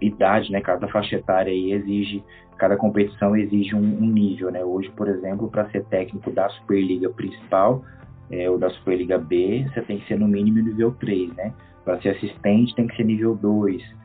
idade, 0.00 0.50
né? 0.50 0.60
Cada 0.60 0.88
faixa 0.88 1.16
etária 1.16 1.52
aí 1.52 1.72
exige, 1.72 2.22
cada 2.56 2.76
competição 2.76 3.36
exige 3.36 3.74
um, 3.74 3.78
um 4.02 4.06
nível, 4.06 4.50
né? 4.50 4.64
Hoje, 4.64 4.90
por 4.90 5.08
exemplo, 5.08 5.48
para 5.50 5.68
ser 5.70 5.84
técnico 5.84 6.30
da 6.30 6.48
Superliga 6.50 7.08
principal 7.10 7.82
é, 8.30 8.48
ou 8.50 8.58
da 8.58 8.70
Superliga 8.70 9.18
B, 9.18 9.66
você 9.72 9.82
tem 9.82 9.98
que 9.98 10.06
ser 10.06 10.18
no 10.18 10.28
mínimo 10.28 10.60
nível 10.60 10.92
3, 10.92 11.34
né? 11.34 11.52
Para 11.84 12.00
ser 12.00 12.10
assistente 12.10 12.74
tem 12.74 12.86
que 12.86 12.96
ser 12.96 13.04
nível 13.04 13.34
2 13.34 13.96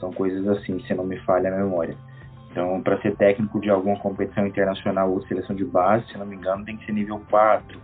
são 0.00 0.12
coisas 0.12 0.46
assim, 0.48 0.80
se 0.80 0.94
não 0.94 1.04
me 1.04 1.18
falha 1.20 1.52
a 1.52 1.56
memória. 1.56 1.96
Então, 2.50 2.80
para 2.80 3.00
ser 3.00 3.14
técnico 3.16 3.60
de 3.60 3.70
alguma 3.70 3.98
competição 3.98 4.46
internacional 4.46 5.10
ou 5.12 5.22
seleção 5.26 5.54
de 5.54 5.64
base, 5.64 6.06
se 6.06 6.18
não 6.18 6.26
me 6.26 6.36
engano, 6.36 6.64
tem 6.64 6.76
que 6.76 6.86
ser 6.86 6.92
nível 6.92 7.20
4. 7.30 7.78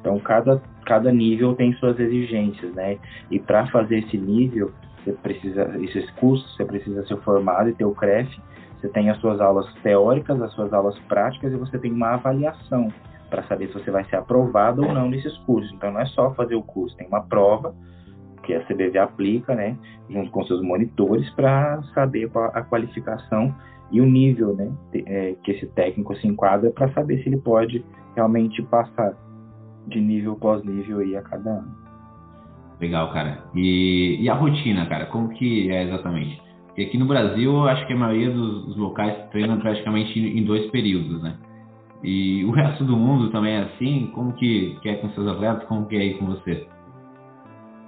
Então, 0.00 0.18
cada, 0.18 0.60
cada 0.84 1.12
nível 1.12 1.54
tem 1.54 1.72
suas 1.74 1.98
exigências, 1.98 2.74
né? 2.74 2.98
E 3.30 3.38
para 3.38 3.66
fazer 3.68 3.98
esse 3.98 4.18
nível, 4.18 4.72
você 5.08 5.12
precisa, 5.22 5.76
esses 5.80 6.10
cursos, 6.12 6.54
você 6.56 6.64
precisa 6.64 7.06
ser 7.06 7.16
formado 7.18 7.68
e 7.68 7.74
ter 7.74 7.84
o 7.84 7.94
CREF. 7.94 8.28
Você 8.80 8.88
tem 8.88 9.10
as 9.10 9.18
suas 9.18 9.40
aulas 9.40 9.72
teóricas, 9.82 10.40
as 10.40 10.52
suas 10.52 10.72
aulas 10.72 10.98
práticas 11.00 11.52
e 11.52 11.56
você 11.56 11.78
tem 11.78 11.90
uma 11.90 12.14
avaliação 12.14 12.92
para 13.28 13.42
saber 13.44 13.68
se 13.68 13.74
você 13.74 13.90
vai 13.90 14.04
ser 14.04 14.16
aprovado 14.16 14.82
ou 14.82 14.92
não 14.92 15.08
nesses 15.08 15.36
cursos. 15.38 15.72
Então, 15.72 15.90
não 15.90 16.00
é 16.00 16.06
só 16.06 16.32
fazer 16.34 16.54
o 16.54 16.62
curso, 16.62 16.96
tem 16.96 17.06
uma 17.06 17.22
prova 17.22 17.74
que 18.42 18.54
a 18.54 18.64
CBV 18.64 18.98
aplica, 18.98 19.54
né, 19.54 19.76
junto 20.08 20.30
com 20.30 20.42
seus 20.44 20.62
monitores, 20.62 21.28
para 21.30 21.82
saber 21.94 22.30
a 22.54 22.62
qualificação 22.62 23.54
e 23.90 24.00
o 24.00 24.06
nível 24.06 24.54
né, 24.54 24.72
é, 25.06 25.34
que 25.42 25.50
esse 25.52 25.66
técnico 25.66 26.14
se 26.16 26.26
enquadra 26.26 26.70
para 26.70 26.90
saber 26.92 27.22
se 27.22 27.28
ele 27.28 27.38
pode 27.38 27.84
realmente 28.14 28.62
passar 28.62 29.14
de 29.86 30.00
nível 30.00 30.36
pós-nível 30.36 31.00
aí 31.00 31.16
a 31.16 31.22
cada 31.22 31.50
ano. 31.50 31.87
Legal, 32.80 33.12
cara. 33.12 33.44
E, 33.54 34.18
e 34.20 34.28
a 34.28 34.34
rotina, 34.34 34.86
cara, 34.86 35.06
como 35.06 35.30
que 35.30 35.70
é 35.70 35.84
exatamente? 35.84 36.40
Porque 36.66 36.82
aqui 36.82 36.98
no 36.98 37.06
Brasil, 37.06 37.52
eu 37.52 37.68
acho 37.68 37.86
que 37.86 37.92
a 37.92 37.96
maioria 37.96 38.30
dos, 38.30 38.66
dos 38.66 38.76
locais 38.76 39.16
treinam 39.30 39.58
praticamente 39.58 40.18
em 40.18 40.44
dois 40.44 40.70
períodos, 40.70 41.20
né? 41.22 41.36
E 42.02 42.44
o 42.44 42.52
resto 42.52 42.84
do 42.84 42.96
mundo 42.96 43.30
também 43.30 43.54
é 43.54 43.62
assim? 43.62 44.10
Como 44.14 44.32
que, 44.34 44.78
que 44.80 44.88
é 44.88 44.94
com 44.94 45.10
seus 45.10 45.26
atletas? 45.26 45.64
Como 45.64 45.86
que 45.86 45.96
é 45.96 46.00
aí 46.00 46.14
com 46.14 46.26
você? 46.26 46.68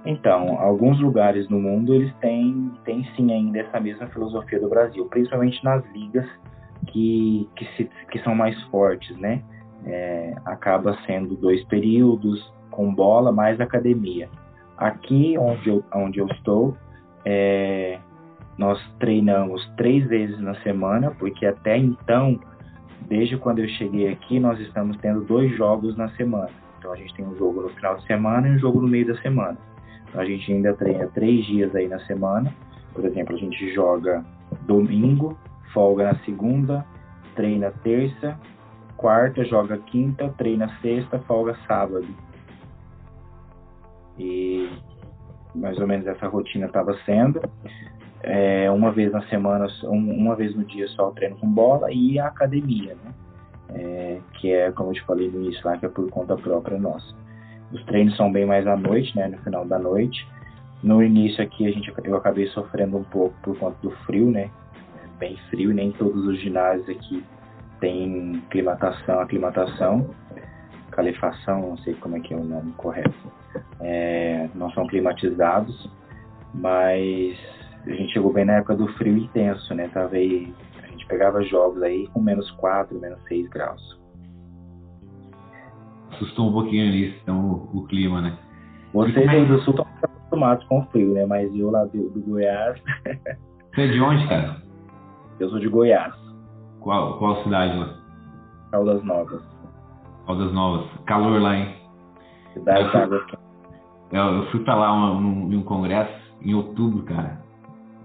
Então, 0.05 0.59
alguns 0.59 0.99
lugares 0.99 1.47
no 1.47 1.59
mundo 1.59 1.93
eles 1.93 2.13
têm, 2.15 2.71
têm 2.83 3.05
sim 3.15 3.31
ainda 3.31 3.59
essa 3.59 3.79
mesma 3.79 4.07
filosofia 4.07 4.59
do 4.59 4.67
Brasil, 4.67 5.05
principalmente 5.05 5.63
nas 5.63 5.85
ligas 5.93 6.27
que, 6.87 7.47
que, 7.55 7.65
se, 7.75 7.89
que 8.11 8.19
são 8.19 8.35
mais 8.35 8.59
fortes, 8.63 9.15
né? 9.17 9.41
É, 9.85 10.35
acaba 10.45 10.97
sendo 11.05 11.35
dois 11.35 11.63
períodos 11.65 12.51
com 12.69 12.93
bola 12.93 13.31
mais 13.31 13.59
academia. 13.61 14.27
Aqui 14.81 15.37
onde 15.37 15.69
eu, 15.69 15.83
onde 15.93 16.17
eu 16.17 16.25
estou, 16.25 16.75
é, 17.23 17.99
nós 18.57 18.81
treinamos 18.97 19.63
três 19.77 20.07
vezes 20.07 20.39
na 20.39 20.55
semana, 20.61 21.11
porque 21.19 21.45
até 21.45 21.77
então, 21.77 22.39
desde 23.07 23.37
quando 23.37 23.59
eu 23.59 23.67
cheguei 23.69 24.11
aqui, 24.11 24.39
nós 24.39 24.59
estamos 24.59 24.97
tendo 24.97 25.21
dois 25.21 25.55
jogos 25.55 25.95
na 25.95 26.09
semana. 26.15 26.49
Então 26.79 26.91
a 26.91 26.95
gente 26.95 27.13
tem 27.13 27.23
um 27.23 27.37
jogo 27.37 27.61
no 27.61 27.69
final 27.69 27.95
de 27.97 28.07
semana 28.07 28.47
e 28.47 28.55
um 28.55 28.57
jogo 28.57 28.81
no 28.81 28.87
meio 28.87 29.05
da 29.05 29.21
semana. 29.21 29.55
Então 30.09 30.19
a 30.19 30.25
gente 30.25 30.51
ainda 30.51 30.73
treina 30.73 31.05
três 31.13 31.45
dias 31.45 31.75
aí 31.75 31.87
na 31.87 31.99
semana. 32.07 32.51
Por 32.91 33.05
exemplo, 33.05 33.35
a 33.35 33.37
gente 33.37 33.71
joga 33.75 34.25
domingo, 34.63 35.37
folga 35.71 36.05
na 36.05 36.15
segunda, 36.25 36.83
treina 37.35 37.71
terça, 37.83 38.35
quarta, 38.97 39.45
joga 39.45 39.77
quinta, 39.77 40.33
treina 40.39 40.75
sexta, 40.81 41.19
folga 41.19 41.55
sábado. 41.67 42.07
E 44.17 44.69
mais 45.55 45.77
ou 45.79 45.87
menos 45.87 46.07
essa 46.07 46.27
rotina 46.27 46.67
estava 46.67 46.93
sendo. 47.05 47.41
É, 48.23 48.69
uma 48.69 48.91
vez 48.91 49.11
na 49.11 49.21
semana, 49.23 49.67
uma 49.83 50.35
vez 50.35 50.55
no 50.55 50.63
dia 50.63 50.87
só 50.89 51.09
o 51.09 51.11
treino 51.11 51.37
com 51.37 51.47
bola 51.47 51.91
e 51.91 52.19
a 52.19 52.27
academia, 52.27 52.95
né? 53.03 53.11
É, 53.73 54.19
que 54.33 54.51
é, 54.51 54.71
como 54.71 54.89
eu 54.89 54.93
te 54.93 55.01
falei 55.03 55.29
no 55.29 55.41
início 55.41 55.61
lá, 55.65 55.77
que 55.77 55.85
é 55.85 55.89
por 55.89 56.09
conta 56.09 56.35
própria 56.35 56.77
nossa. 56.77 57.15
Os 57.71 57.83
treinos 57.85 58.15
são 58.17 58.31
bem 58.31 58.45
mais 58.45 58.67
à 58.67 58.75
noite, 58.75 59.15
né? 59.15 59.27
No 59.27 59.37
final 59.39 59.65
da 59.65 59.79
noite. 59.79 60.27
No 60.83 61.01
início 61.01 61.43
aqui 61.43 61.67
a 61.67 61.71
gente, 61.71 61.93
eu 62.03 62.15
acabei 62.15 62.47
sofrendo 62.47 62.97
um 62.97 63.03
pouco 63.03 63.35
por 63.41 63.57
conta 63.57 63.77
do 63.81 63.91
frio, 64.05 64.29
né? 64.29 64.49
bem 65.21 65.37
frio, 65.51 65.71
nem 65.71 65.91
todos 65.91 66.25
os 66.25 66.39
ginásios 66.39 66.89
aqui 66.89 67.23
têm 67.79 68.43
climatação, 68.49 69.19
aclimatação, 69.19 70.09
calefação, 70.89 71.61
não 71.61 71.77
sei 71.77 71.93
como 71.93 72.17
é 72.17 72.19
que 72.19 72.33
é 72.33 72.37
o 72.37 72.43
nome 72.43 72.71
correto. 72.73 73.31
É, 73.79 74.49
não 74.55 74.71
são 74.71 74.87
climatizados, 74.87 75.89
mas 76.53 77.37
a 77.85 77.89
gente 77.91 78.13
chegou 78.13 78.31
bem 78.31 78.45
na 78.45 78.53
época 78.53 78.75
do 78.75 78.87
frio 78.93 79.17
intenso, 79.17 79.73
né? 79.73 79.87
Tava 79.89 80.15
aí, 80.15 80.53
a 80.83 80.87
gente 80.87 81.05
pegava 81.07 81.43
jogos 81.43 81.81
aí 81.81 82.07
com 82.07 82.21
menos 82.21 82.49
4, 82.51 82.99
menos 82.99 83.21
6 83.23 83.49
graus. 83.49 83.99
Assustou 86.11 86.49
um 86.49 86.53
pouquinho 86.53 86.91
nisso, 86.91 87.17
então, 87.23 87.69
o, 87.73 87.79
o 87.79 87.87
clima, 87.87 88.21
né? 88.21 88.37
Vocês 88.93 89.27
aí 89.27 89.45
do 89.45 89.59
sul 89.61 89.73
estão 89.73 89.87
acostumados 90.03 90.65
com 90.67 90.85
frio, 90.87 91.13
né? 91.13 91.25
Mas 91.25 91.53
eu 91.55 91.71
lá 91.71 91.85
do, 91.85 92.09
do 92.09 92.21
Goiás. 92.21 92.79
Você 93.73 93.81
é 93.81 93.87
de 93.87 94.01
onde, 94.01 94.27
cara? 94.27 94.61
Eu 95.39 95.49
sou 95.49 95.59
de 95.59 95.69
Goiás. 95.69 96.13
Qual, 96.81 97.17
qual 97.17 97.41
cidade 97.43 97.77
lá? 97.77 97.95
Caldas 98.71 99.03
Novas. 99.03 99.41
Caldas 100.25 100.51
Novas. 100.51 100.87
Calor 101.05 101.41
lá, 101.41 101.55
hein? 101.55 101.75
Cidade 102.53 102.83
eu 102.83 102.89
fui, 102.91 103.37
eu, 104.11 104.23
eu 104.23 104.45
fui 104.47 104.59
pra 104.61 104.75
lá 104.75 104.89
em 104.89 105.55
um 105.55 105.63
congresso 105.63 106.13
em 106.43 106.53
outubro, 106.53 107.03
cara. 107.03 107.39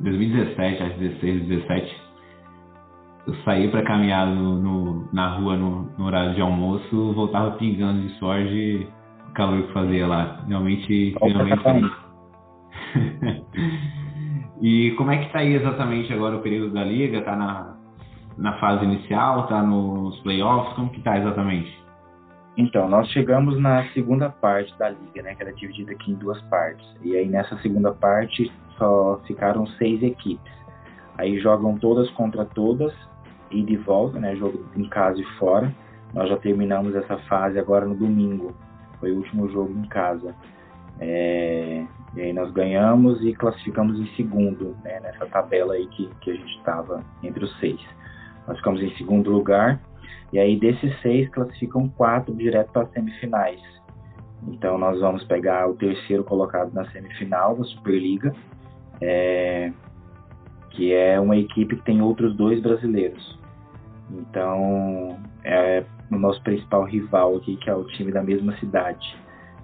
2017, 0.01 0.83
acho 0.83 0.99
16, 0.99 1.49
17. 1.49 2.03
Eu 3.27 3.35
saí 3.45 3.69
pra 3.69 3.83
caminhar 3.83 4.27
no, 4.27 4.57
no, 4.57 5.09
na 5.13 5.37
rua 5.37 5.57
no, 5.57 5.91
no, 5.99 6.05
horário 6.05 6.35
de 6.35 6.41
almoço, 6.41 7.13
voltava 7.13 7.53
pingando 7.53 8.03
de 8.03 8.11
suor 8.15 8.45
de 8.45 8.87
calor 9.35 9.63
que 9.63 9.73
fazia 9.73 10.07
lá. 10.07 10.41
Realmente, 10.47 11.17
realmente. 11.21 11.93
E 14.61 14.93
como 14.93 15.11
é 15.11 15.19
que 15.19 15.27
está 15.27 15.41
aí 15.41 15.55
exatamente 15.55 16.13
agora 16.13 16.37
o 16.37 16.41
período 16.41 16.73
da 16.73 16.83
liga? 16.83 17.19
Está 17.19 17.37
na, 17.37 17.77
na 18.39 18.55
fase 18.55 18.85
inicial? 18.85 19.45
Está 19.45 19.63
nos 19.63 20.19
playoffs? 20.21 20.75
Como 20.75 20.91
que 20.91 20.99
está 20.99 21.19
exatamente? 21.19 21.86
Então, 22.57 22.89
nós 22.89 23.09
chegamos 23.11 23.61
na 23.61 23.85
segunda 23.93 24.31
parte 24.31 24.77
da 24.79 24.89
liga, 24.89 25.23
né, 25.23 25.35
que 25.35 25.43
era 25.43 25.53
dividida 25.53 25.93
aqui 25.93 26.13
em 26.13 26.15
duas 26.15 26.41
partes. 26.43 26.87
E 27.03 27.15
aí 27.15 27.29
nessa 27.29 27.57
segunda 27.59 27.93
parte 27.93 28.51
só 28.79 29.21
ficaram 29.27 29.67
seis 29.79 30.03
equipes. 30.03 30.53
Aí 31.19 31.39
jogam 31.39 31.77
todas 31.77 32.09
contra 32.13 32.47
todas 32.47 32.95
e 33.51 33.63
de 33.63 33.77
volta, 33.77 34.19
né, 34.19 34.35
jogo 34.37 34.65
em 34.75 34.89
casa 34.89 35.21
e 35.21 35.25
fora. 35.39 35.73
Nós 36.15 36.31
já 36.31 36.37
terminamos 36.39 36.95
essa 36.95 37.19
fase 37.29 37.59
agora 37.59 37.85
no 37.85 37.95
domingo. 37.95 38.55
Foi 39.01 39.13
o 39.13 39.17
último 39.17 39.51
jogo 39.51 39.79
em 39.79 39.87
casa. 39.89 40.35
É, 40.99 41.85
e 42.15 42.21
aí 42.23 42.33
nós 42.33 42.51
ganhamos 42.53 43.23
e 43.23 43.35
classificamos 43.35 44.01
em 44.01 44.07
segundo, 44.17 44.75
né, 44.83 44.99
nessa 45.01 45.27
tabela 45.27 45.75
aí 45.75 45.87
que, 45.89 46.09
que 46.23 46.31
a 46.31 46.35
gente 46.35 46.57
estava 46.57 47.05
entre 47.23 47.45
os 47.45 47.59
seis. 47.61 47.81
Nós 48.49 48.57
ficamos 48.57 48.81
em 48.81 48.95
segundo 48.97 49.31
lugar, 49.31 49.79
e 50.33 50.39
aí 50.39 50.59
desses 50.59 51.01
seis 51.01 51.29
classificam 51.31 51.89
quatro 51.89 52.35
direto 52.35 52.73
para 52.73 52.83
as 52.83 52.91
semifinais. 52.93 53.61
Então 54.49 54.79
nós 54.79 55.01
vamos 55.01 55.25
pegar 55.25 55.69
o 55.69 55.75
terceiro 55.75 56.25
colocado 56.25 56.73
na 56.73 56.89
semifinal 56.91 57.57
da 57.57 57.65
Superliga, 57.65 58.35
é, 59.01 59.73
que 60.71 60.93
é 60.93 61.19
uma 61.19 61.37
equipe 61.37 61.77
que 61.77 61.85
tem 61.85 62.03
outros 62.03 62.37
dois 62.37 62.61
brasileiros. 62.61 63.39
Então 64.11 65.19
é 65.45 65.85
o 66.11 66.17
nosso 66.17 66.43
principal 66.43 66.85
rival 66.85 67.37
aqui, 67.37 67.57
que 67.57 67.69
é 67.69 67.75
o 67.75 67.85
time 67.85 68.13
da 68.13 68.23
mesma 68.23 68.57
cidade. 68.59 69.17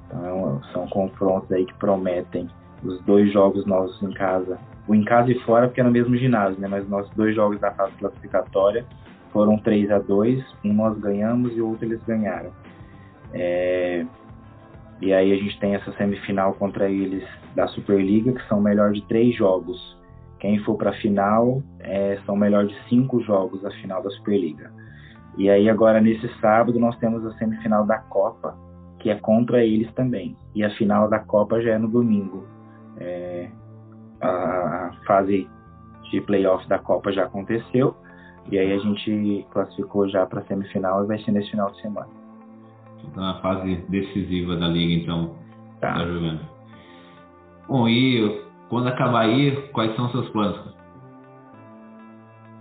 Então, 0.07 0.61
são 0.72 0.87
confrontos 0.88 1.50
aí 1.52 1.64
que 1.64 1.74
prometem 1.74 2.48
os 2.83 3.00
dois 3.02 3.33
jogos 3.33 3.64
nossos 3.64 4.02
em 4.02 4.12
casa. 4.12 4.59
O 4.87 4.94
em 4.94 5.05
casa 5.05 5.31
e 5.31 5.38
fora, 5.40 5.68
porque 5.68 5.81
é 5.81 5.85
no 5.85 5.90
mesmo 5.90 6.16
ginásio, 6.16 6.61
né? 6.61 6.68
Mas 6.68 6.88
nossos 6.88 7.14
dois 7.14 7.35
jogos 7.35 7.61
da 7.61 7.70
fase 7.70 7.92
classificatória 7.92 8.85
foram 9.32 9.58
3 9.58 9.90
a 9.90 9.98
2 9.98 10.44
Um 10.64 10.72
nós 10.72 10.98
ganhamos 10.98 11.56
e 11.56 11.60
o 11.60 11.68
outro 11.68 11.86
eles 11.86 12.02
ganharam. 12.04 12.50
É... 13.32 14.04
E 15.00 15.12
aí 15.12 15.32
a 15.32 15.36
gente 15.36 15.58
tem 15.58 15.74
essa 15.74 15.92
semifinal 15.92 16.54
contra 16.54 16.88
eles 16.88 17.24
da 17.56 17.66
Superliga, 17.68 18.32
que 18.32 18.48
são 18.48 18.60
melhor 18.60 18.92
de 18.92 19.02
três 19.06 19.34
jogos. 19.36 19.98
Quem 20.38 20.58
for 20.60 20.76
para 20.76 20.90
a 20.90 20.94
final 20.94 21.62
é, 21.80 22.18
são 22.24 22.36
melhor 22.36 22.66
de 22.66 22.74
cinco 22.88 23.20
jogos 23.20 23.64
a 23.64 23.70
final 23.72 24.02
da 24.02 24.10
Superliga. 24.10 24.72
E 25.36 25.48
aí 25.48 25.68
agora 25.68 26.00
nesse 26.00 26.28
sábado 26.40 26.78
nós 26.78 26.96
temos 26.98 27.24
a 27.26 27.32
semifinal 27.34 27.86
da 27.86 27.98
Copa, 27.98 28.56
que 28.98 29.10
é 29.10 29.16
contra 29.16 29.64
eles 29.64 29.92
também. 29.94 30.36
E 30.54 30.62
a 30.62 30.70
final 30.70 31.08
da 31.08 31.18
Copa 31.18 31.60
já 31.60 31.72
é 31.72 31.78
no 31.78 31.88
domingo. 31.88 32.46
É, 32.98 33.48
a 34.20 34.92
fase 35.06 35.48
de 36.10 36.20
playoff 36.20 36.68
da 36.68 36.78
Copa 36.78 37.10
já 37.12 37.24
aconteceu. 37.24 37.96
E 38.50 38.59
aí 38.59 38.72
a 38.72 38.78
gente 38.78 39.46
classificou 39.50 40.09
já 40.09 40.26
para 40.26 40.40
a 40.40 40.44
semifinal 40.44 41.05
e 41.05 41.07
vai 41.07 41.18
ser 41.20 41.33
nesse 41.33 41.50
final 41.50 41.70
de 41.70 41.81
semana. 41.81 42.09
Tá 43.14 43.20
na 43.20 43.40
fase 43.40 43.76
decisiva 43.88 44.57
da 44.57 44.68
liga, 44.68 45.02
então, 45.02 45.35
tá, 45.81 45.94
tá 45.94 46.07
jogando. 46.07 46.40
Bom, 47.68 47.88
e 47.88 48.42
quando 48.68 48.88
acabar 48.88 49.22
aí, 49.22 49.68
quais 49.72 49.94
são 49.96 50.07
os 50.07 50.12
seus 50.12 50.28
planos? 50.31 50.72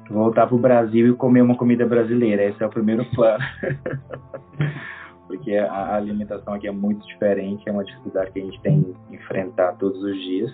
Voltar 0.10 0.48
para 0.48 0.56
o 0.56 0.60
Brasil 0.60 1.08
e 1.08 1.14
comer 1.14 1.42
uma 1.42 1.56
comida 1.56 1.86
brasileira. 1.86 2.44
Esse 2.44 2.62
é 2.62 2.66
o 2.66 2.70
primeiro 2.70 3.06
plano. 3.06 3.44
porque 5.32 5.56
a 5.56 5.96
alimentação 5.96 6.54
aqui 6.54 6.68
é 6.68 6.72
muito 6.72 7.08
diferente, 7.08 7.68
é 7.68 7.72
uma 7.72 7.86
dificuldade 7.86 8.32
que 8.32 8.40
a 8.42 8.44
gente 8.44 8.60
tem 8.60 8.84
que 8.84 9.16
enfrentar 9.16 9.78
todos 9.78 10.04
os 10.04 10.16
dias, 10.18 10.54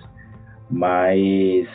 mas 0.69 1.67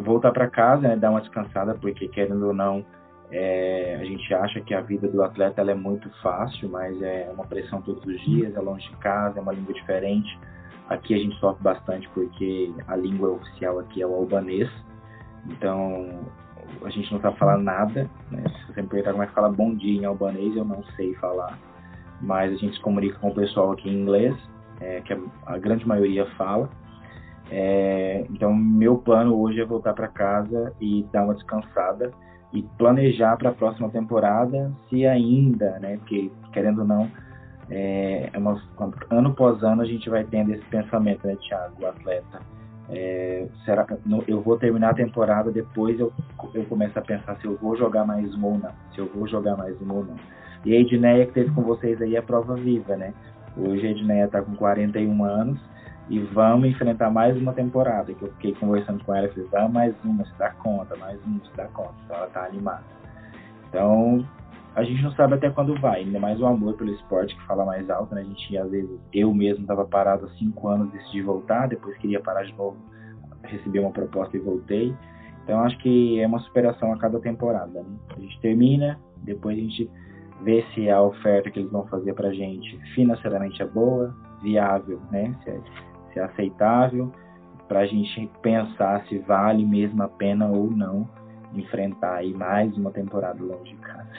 voltar 0.00 0.32
para 0.32 0.48
casa, 0.48 0.88
né, 0.88 0.96
dar 0.96 1.10
uma 1.10 1.20
descansada, 1.20 1.74
porque 1.74 2.08
querendo 2.08 2.48
ou 2.48 2.54
não, 2.54 2.84
é, 3.30 3.98
a 4.00 4.04
gente 4.04 4.32
acha 4.34 4.60
que 4.60 4.74
a 4.74 4.80
vida 4.80 5.06
do 5.08 5.22
atleta 5.22 5.62
é 5.62 5.74
muito 5.74 6.10
fácil, 6.20 6.68
mas 6.68 7.00
é 7.00 7.30
uma 7.32 7.44
pressão 7.44 7.80
todos 7.80 8.04
os 8.04 8.20
dias, 8.22 8.54
é 8.54 8.60
longe 8.60 8.88
de 8.88 8.96
casa, 8.96 9.38
é 9.38 9.42
uma 9.42 9.52
língua 9.52 9.72
diferente. 9.72 10.38
Aqui 10.88 11.14
a 11.14 11.18
gente 11.18 11.38
sofre 11.38 11.62
bastante 11.62 12.08
porque 12.12 12.72
a 12.88 12.96
língua 12.96 13.30
oficial 13.30 13.78
aqui 13.78 14.02
é 14.02 14.06
o 14.06 14.14
albanês, 14.14 14.68
então 15.46 16.26
a 16.84 16.90
gente 16.90 17.12
não 17.12 17.20
sabe 17.20 17.38
falar 17.38 17.58
nada, 17.58 18.10
né? 18.30 18.42
Se 18.48 18.72
você 18.72 18.82
me 18.82 18.88
perguntar 18.88 19.12
como 19.12 19.22
é 19.22 19.26
que 19.26 19.32
fala 19.32 19.48
bom 19.48 19.74
dia 19.74 20.00
em 20.00 20.04
albanês, 20.04 20.56
eu 20.56 20.64
não 20.64 20.82
sei 20.96 21.14
falar, 21.14 21.56
mas 22.20 22.52
a 22.52 22.56
gente 22.56 22.74
se 22.74 22.80
comunica 22.80 23.18
com 23.18 23.28
o 23.28 23.34
pessoal 23.34 23.70
aqui 23.70 23.88
em 23.88 24.02
inglês, 24.02 24.36
é, 24.80 25.00
que 25.02 25.16
a 25.46 25.58
grande 25.58 25.86
maioria 25.86 26.26
fala. 26.36 26.68
É, 27.50 28.24
então, 28.30 28.54
meu 28.54 28.98
plano 28.98 29.36
hoje 29.36 29.60
é 29.60 29.64
voltar 29.64 29.92
para 29.92 30.06
casa 30.06 30.72
e 30.80 31.04
dar 31.12 31.24
uma 31.24 31.34
descansada 31.34 32.12
e 32.52 32.62
planejar 32.78 33.36
para 33.36 33.50
a 33.50 33.54
próxima 33.54 33.88
temporada, 33.90 34.72
se 34.88 35.06
ainda, 35.06 35.78
né? 35.80 35.96
Porque 35.98 36.30
querendo 36.52 36.80
ou 36.80 36.86
não, 36.86 37.10
é, 37.68 38.30
é 38.32 38.38
uma, 38.38 38.60
ano 39.10 39.30
após 39.30 39.62
ano 39.62 39.82
a 39.82 39.84
gente 39.84 40.08
vai 40.08 40.24
tendo 40.24 40.52
esse 40.52 40.64
pensamento, 40.66 41.26
né, 41.26 41.36
Thiago, 41.36 41.86
atleta. 41.86 42.40
É, 42.88 43.46
será 43.64 43.84
que 43.84 43.94
eu 44.26 44.40
vou 44.40 44.56
terminar 44.56 44.90
a 44.90 44.94
temporada, 44.94 45.52
depois 45.52 45.98
eu, 46.00 46.12
eu 46.54 46.64
começo 46.64 46.98
a 46.98 47.02
pensar 47.02 47.36
se 47.36 47.44
eu 47.44 47.56
vou 47.56 47.76
jogar 47.76 48.04
mais 48.04 48.34
uma 48.34 48.48
ou 48.48 48.58
não, 48.58 48.72
se 48.92 48.98
eu 48.98 49.06
vou 49.06 49.28
jogar 49.28 49.56
mais 49.56 49.80
uma 49.80 49.94
ou 49.94 50.04
não. 50.04 50.16
E 50.64 50.76
a 50.76 50.80
Edneia 50.80 51.26
que 51.26 51.32
teve 51.32 51.52
com 51.52 51.62
vocês 51.62 52.02
aí 52.02 52.16
é 52.16 52.20
prova 52.20 52.54
viva, 52.56 52.96
né? 52.96 53.14
Hoje 53.56 53.86
a 53.86 53.90
Edneia 53.90 54.24
está 54.24 54.42
com 54.42 54.56
41 54.56 55.24
anos 55.24 55.69
e 56.10 56.18
vamos 56.18 56.68
enfrentar 56.68 57.08
mais 57.08 57.36
uma 57.36 57.52
temporada. 57.52 58.12
Que 58.12 58.22
eu 58.22 58.32
fiquei 58.32 58.54
conversando 58.54 59.02
com 59.04 59.14
ela 59.14 59.26
e 59.26 59.30
falei, 59.30 59.48
vamos 59.50 59.72
mais 59.72 59.94
uma, 60.04 60.24
se 60.24 60.34
dá 60.36 60.50
conta, 60.50 60.96
mais 60.96 61.18
uma, 61.24 61.38
se 61.44 61.56
dá 61.56 61.66
conta. 61.68 61.94
Então 62.04 62.16
ela 62.16 62.26
está 62.26 62.44
animada. 62.44 62.84
Então, 63.68 64.26
a 64.74 64.82
gente 64.82 65.00
não 65.02 65.12
sabe 65.12 65.34
até 65.34 65.48
quando 65.48 65.80
vai, 65.80 66.00
ainda 66.00 66.18
mais 66.18 66.40
o 66.40 66.46
amor 66.46 66.74
pelo 66.74 66.90
esporte 66.90 67.36
que 67.36 67.46
fala 67.46 67.64
mais 67.64 67.88
alto, 67.88 68.12
né? 68.12 68.22
A 68.22 68.24
gente, 68.24 68.58
às 68.58 68.68
vezes, 68.68 68.90
eu 69.12 69.32
mesmo 69.32 69.62
estava 69.62 69.84
parado 69.84 70.26
há 70.26 70.30
cinco 70.30 70.66
anos, 70.66 70.90
decidi 70.90 71.22
voltar, 71.22 71.68
depois 71.68 71.96
queria 71.98 72.20
parar 72.20 72.42
de 72.42 72.52
novo, 72.54 72.76
recebi 73.44 73.78
uma 73.78 73.92
proposta 73.92 74.36
e 74.36 74.40
voltei. 74.40 74.92
Então, 75.44 75.60
acho 75.60 75.78
que 75.78 76.20
é 76.20 76.26
uma 76.26 76.40
superação 76.40 76.92
a 76.92 76.98
cada 76.98 77.20
temporada, 77.20 77.80
né? 77.80 77.96
A 78.16 78.20
gente 78.20 78.40
termina, 78.40 78.98
depois 79.22 79.56
a 79.56 79.60
gente 79.60 79.88
ver 80.42 80.66
se 80.74 80.90
a 80.90 81.00
oferta 81.00 81.50
que 81.50 81.60
eles 81.60 81.70
vão 81.70 81.86
fazer 81.86 82.14
para 82.14 82.28
a 82.28 82.32
gente 82.32 82.76
financeiramente 82.94 83.62
é 83.62 83.66
boa, 83.66 84.12
viável, 84.42 85.00
né? 85.12 85.34
Se 85.44 85.50
é, 85.50 85.60
se 86.12 86.18
é 86.18 86.24
aceitável, 86.24 87.12
para 87.68 87.80
a 87.80 87.86
gente 87.86 88.28
pensar 88.42 89.04
se 89.06 89.18
vale 89.18 89.64
mesmo 89.64 90.02
a 90.02 90.08
pena 90.08 90.46
ou 90.46 90.70
não 90.70 91.08
enfrentar 91.54 92.16
aí 92.16 92.32
mais 92.32 92.76
uma 92.76 92.90
temporada 92.90 93.42
longe 93.42 93.74
de 93.74 93.76
casa. 93.76 94.10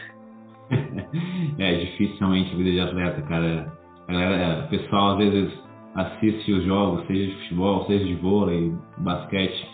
é 1.60 1.74
dificilmente 1.76 2.56
vida 2.56 2.72
de 2.72 2.80
atleta, 2.80 3.22
cara. 3.24 3.72
Galera, 4.08 4.66
o 4.66 4.70
pessoal 4.70 5.12
às 5.12 5.18
vezes 5.18 5.60
assiste 5.96 6.52
os 6.52 6.64
jogos, 6.66 7.06
seja 7.08 7.28
de 7.28 7.42
futebol, 7.44 7.86
seja 7.86 8.06
de 8.06 8.16
vôlei, 8.16 8.74
basquete, 8.98 9.68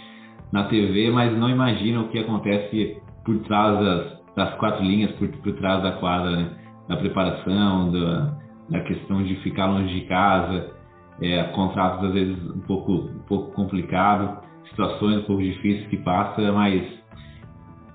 na 0.51 0.65
TV, 0.65 1.11
mas 1.11 1.37
não 1.37 1.49
imagina 1.49 2.01
o 2.01 2.09
que 2.09 2.19
acontece 2.19 3.01
por 3.23 3.37
trás 3.39 3.79
das, 3.79 4.35
das 4.35 4.53
quatro 4.55 4.83
linhas 4.83 5.11
por, 5.13 5.27
por 5.27 5.53
trás 5.53 5.83
da 5.83 5.93
quadra, 5.93 6.31
né? 6.31 6.49
da 6.87 6.97
preparação, 6.97 7.91
da, 7.91 8.33
da 8.69 8.79
questão 8.81 9.23
de 9.23 9.35
ficar 9.37 9.67
longe 9.67 9.93
de 9.93 10.07
casa, 10.07 10.76
é, 11.21 11.43
contratos 11.45 12.05
às 12.05 12.13
vezes 12.13 12.37
um 12.51 12.59
pouco, 12.59 12.91
um 12.91 13.23
pouco 13.27 13.51
complicado, 13.53 14.41
situações 14.69 15.19
um 15.19 15.23
pouco 15.23 15.41
difíceis 15.41 15.87
que 15.87 15.97
passa, 15.97 16.51
mas 16.51 16.83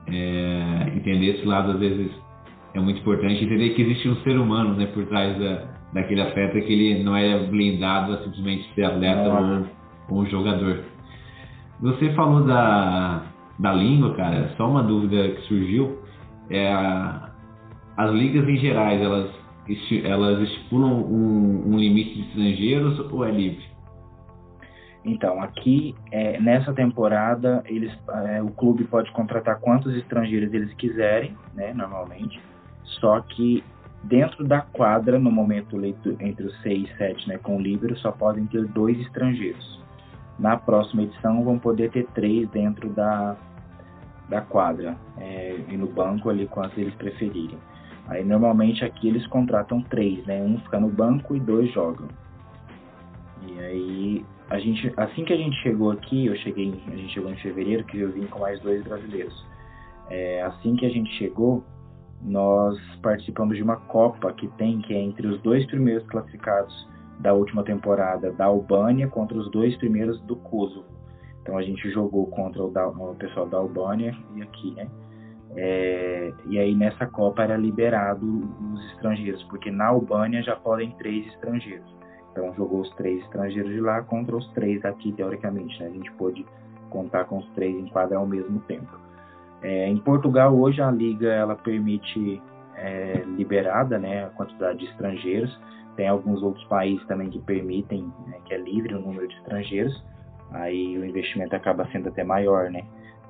é, 0.08 0.92
entender 0.96 1.36
esse 1.36 1.46
lado 1.46 1.72
às 1.72 1.78
vezes 1.78 2.10
é 2.74 2.80
muito 2.80 3.00
importante, 3.00 3.44
entender 3.44 3.70
que 3.70 3.82
existe 3.82 4.08
um 4.08 4.16
ser 4.16 4.38
humano 4.38 4.74
né, 4.74 4.86
por 4.86 5.04
trás 5.06 5.38
da, 5.38 5.64
daquele 5.92 6.22
atleta 6.22 6.60
que 6.60 6.72
ele 6.72 7.02
não 7.02 7.14
é 7.14 7.38
blindado 7.46 8.14
a 8.14 8.18
simplesmente 8.24 8.72
ser 8.74 8.84
atleta 8.84 9.28
ou, 9.28 10.16
ou 10.16 10.22
um 10.22 10.26
jogador. 10.26 10.84
Você 11.80 12.12
falou 12.14 12.44
da, 12.44 13.22
da 13.58 13.72
língua, 13.72 14.14
cara, 14.14 14.54
só 14.56 14.68
uma 14.68 14.82
dúvida 14.82 15.28
que 15.30 15.42
surgiu. 15.42 15.98
É, 16.48 16.72
as 17.96 18.10
ligas 18.12 18.48
em 18.48 18.56
gerais, 18.56 19.00
elas, 19.00 19.30
elas 20.04 20.40
estipulam 20.42 21.02
um, 21.02 21.72
um 21.72 21.78
limite 21.78 22.14
de 22.14 22.28
estrangeiros 22.28 22.98
ou 23.12 23.24
é 23.24 23.30
livre? 23.30 23.72
Então, 25.04 25.42
aqui, 25.42 25.94
é, 26.10 26.40
nessa 26.40 26.72
temporada, 26.72 27.62
eles, 27.66 27.92
é, 28.26 28.42
o 28.42 28.50
clube 28.50 28.84
pode 28.84 29.10
contratar 29.10 29.58
quantos 29.58 29.94
estrangeiros 29.96 30.52
eles 30.54 30.72
quiserem, 30.74 31.36
né, 31.54 31.72
normalmente. 31.74 32.40
Só 33.00 33.20
que 33.20 33.64
dentro 34.04 34.44
da 34.44 34.60
quadra, 34.60 35.18
no 35.18 35.30
momento 35.30 35.80
entre 35.84 36.46
os 36.46 36.62
6 36.62 36.88
e 36.88 36.96
7, 36.96 37.28
né, 37.28 37.38
com 37.38 37.56
o 37.56 37.60
líbero, 37.60 37.96
só 37.98 38.12
podem 38.12 38.46
ter 38.46 38.64
dois 38.68 38.98
estrangeiros. 39.00 39.80
Na 40.38 40.56
próxima 40.56 41.02
edição, 41.02 41.44
vão 41.44 41.58
poder 41.58 41.90
ter 41.90 42.06
três 42.14 42.48
dentro 42.50 42.88
da, 42.90 43.36
da 44.28 44.40
quadra 44.40 44.96
é, 45.18 45.56
e 45.68 45.76
no 45.76 45.86
banco 45.86 46.30
ali 46.30 46.46
quantos 46.46 46.78
eles 46.78 46.94
preferirem. 46.94 47.58
Aí 48.12 48.22
normalmente 48.22 48.84
aqui 48.84 49.08
eles 49.08 49.26
contratam 49.28 49.80
três, 49.80 50.24
né? 50.26 50.42
Um 50.42 50.58
fica 50.58 50.78
no 50.78 50.88
banco 50.88 51.34
e 51.34 51.40
dois 51.40 51.72
jogam. 51.72 52.08
E 53.46 53.58
aí 53.58 54.24
a 54.50 54.58
gente, 54.58 54.92
assim 54.98 55.24
que 55.24 55.32
a 55.32 55.36
gente 55.36 55.56
chegou 55.62 55.90
aqui, 55.90 56.26
eu 56.26 56.36
cheguei, 56.36 56.74
a 56.88 56.94
gente 56.94 57.14
chegou 57.14 57.30
em 57.30 57.36
fevereiro, 57.36 57.84
que 57.84 57.98
eu 57.98 58.12
vim 58.12 58.26
com 58.26 58.38
mais 58.38 58.60
dois 58.60 58.84
brasileiros. 58.84 59.34
É, 60.10 60.42
assim 60.42 60.76
que 60.76 60.84
a 60.84 60.90
gente 60.90 61.10
chegou, 61.14 61.64
nós 62.20 62.78
participamos 63.00 63.56
de 63.56 63.62
uma 63.62 63.76
Copa 63.76 64.30
que 64.34 64.46
tem, 64.58 64.82
que 64.82 64.92
é 64.92 65.00
entre 65.00 65.26
os 65.26 65.40
dois 65.40 65.64
primeiros 65.64 66.06
classificados 66.08 66.86
da 67.18 67.32
última 67.32 67.64
temporada 67.64 68.30
da 68.32 68.44
Albânia 68.44 69.08
contra 69.08 69.38
os 69.38 69.50
dois 69.50 69.74
primeiros 69.76 70.20
do 70.22 70.36
Kosovo. 70.36 70.84
Então 71.40 71.56
a 71.56 71.62
gente 71.62 71.90
jogou 71.90 72.26
contra 72.26 72.62
o, 72.62 72.70
da, 72.70 72.86
o 72.86 73.14
pessoal 73.14 73.48
da 73.48 73.56
Albânia 73.56 74.14
e 74.36 74.42
aqui, 74.42 74.72
né? 74.72 74.86
É, 75.54 76.32
e 76.46 76.58
aí 76.58 76.74
nessa 76.74 77.06
Copa 77.06 77.42
era 77.42 77.56
liberado 77.56 78.26
os 78.72 78.84
estrangeiros, 78.92 79.42
porque 79.44 79.70
na 79.70 79.86
Albânia 79.86 80.42
já 80.42 80.56
podem 80.56 80.90
três 80.92 81.26
estrangeiros. 81.28 81.86
Então 82.30 82.54
jogou 82.54 82.80
os 82.80 82.90
três 82.94 83.22
estrangeiros 83.24 83.70
de 83.70 83.80
lá 83.80 84.02
contra 84.02 84.36
os 84.36 84.48
três 84.52 84.82
aqui, 84.84 85.12
teoricamente. 85.12 85.78
Né? 85.80 85.88
A 85.88 85.90
gente 85.90 86.10
pôde 86.12 86.46
contar 86.88 87.24
com 87.24 87.38
os 87.38 87.48
três 87.50 87.76
em 87.76 87.86
quadra 87.88 88.18
ao 88.18 88.26
mesmo 88.26 88.60
tempo. 88.60 88.98
É, 89.62 89.88
em 89.88 89.98
Portugal 89.98 90.58
hoje 90.58 90.80
a 90.80 90.90
liga 90.90 91.28
ela 91.28 91.54
permite 91.54 92.42
é, 92.76 93.22
liberada 93.36 93.98
né, 93.98 94.24
a 94.24 94.28
quantidade 94.30 94.78
de 94.78 94.86
estrangeiros. 94.86 95.60
Tem 95.96 96.08
alguns 96.08 96.42
outros 96.42 96.64
países 96.64 97.06
também 97.06 97.28
que 97.28 97.38
permitem, 97.38 98.10
né, 98.26 98.38
que 98.46 98.54
é 98.54 98.58
livre 98.58 98.94
o 98.94 99.00
número 99.00 99.28
de 99.28 99.34
estrangeiros 99.34 100.02
aí 100.52 100.98
o 100.98 101.04
investimento 101.04 101.54
acaba 101.56 101.86
sendo 101.90 102.08
até 102.08 102.22
maior, 102.22 102.70
né? 102.70 102.84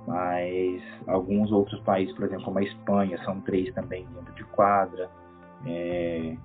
Mas 0.07 0.83
alguns 1.07 1.53
outros 1.53 1.81
países, 1.81 2.15
por 2.15 2.25
exemplo, 2.25 2.45
como 2.45 2.59
a 2.59 2.63
Espanha, 2.63 3.19
são 3.25 3.41
três 3.41 3.73
também 3.75 4.07
dentro 4.15 4.35
de 4.35 4.45
quadra. 4.45 5.09
É... 5.67 6.37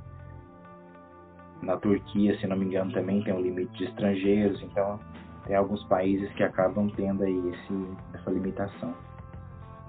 Na 1.61 1.75
Turquia, 1.77 2.37
se 2.39 2.45
não 2.45 2.55
me 2.55 2.65
engano, 2.65 2.91
também 2.91 3.23
tem 3.23 3.33
um 3.33 3.41
limite 3.41 3.75
de 3.77 3.85
estrangeiros. 3.85 4.61
Então, 4.61 4.99
tem 5.47 5.55
alguns 5.55 5.83
países 5.85 6.31
que 6.33 6.43
acabam 6.43 6.89
tendo 6.95 7.23
aí 7.23 7.49
esse, 7.49 7.87
essa 8.13 8.29
limitação. 8.29 8.93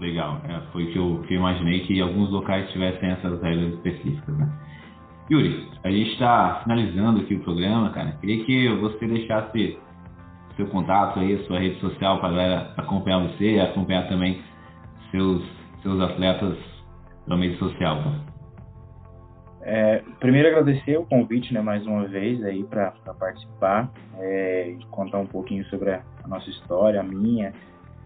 Legal, 0.01 0.41
é, 0.49 0.61
foi 0.73 0.87
que 0.87 0.97
eu, 0.97 1.23
que 1.27 1.35
eu 1.35 1.39
imaginei 1.39 1.81
que 1.81 2.01
alguns 2.01 2.31
locais 2.31 2.71
tivessem 2.71 3.11
essas 3.11 3.43
regras 3.43 3.75
específicas, 3.75 4.39
né? 4.39 4.49
Yuri, 5.31 5.69
a 5.85 5.91
gente 5.91 6.13
está 6.13 6.61
finalizando 6.63 7.21
aqui 7.21 7.35
o 7.35 7.41
programa, 7.41 7.91
cara. 7.91 8.13
Queria 8.21 8.45
que 8.45 8.69
você 8.77 9.07
deixasse 9.07 9.79
seu 10.59 10.67
contato 10.67 11.21
aí, 11.21 11.39
sua 11.45 11.61
rede 11.61 11.79
social 11.81 12.19
para 12.19 12.29
a 12.29 12.33
galera 12.33 12.73
acompanhar 12.77 13.23
você 13.29 13.55
e 13.55 13.61
acompanhar 13.61 14.09
também 14.09 14.43
seus, 15.13 15.41
seus 15.83 16.01
atletas 16.01 16.59
na 17.29 17.37
mídia 17.37 17.57
social. 17.59 18.03
Tá? 18.03 18.39
É, 19.63 20.03
primeiro 20.19 20.49
agradecer 20.49 20.99
o 20.99 21.07
convite, 21.07 21.55
né, 21.55 21.61
mais 21.61 21.87
uma 21.87 22.07
vez 22.09 22.43
aí 22.45 22.65
para 22.65 22.91
participar, 23.19 23.89
é, 24.19 24.77
contar 24.91 25.19
um 25.19 25.27
pouquinho 25.27 25.65
sobre 25.67 25.93
a, 25.93 26.03
a, 26.25 26.29
nossa 26.29 26.51
história, 26.51 27.01
a 27.01 27.05
minha, 27.05 27.53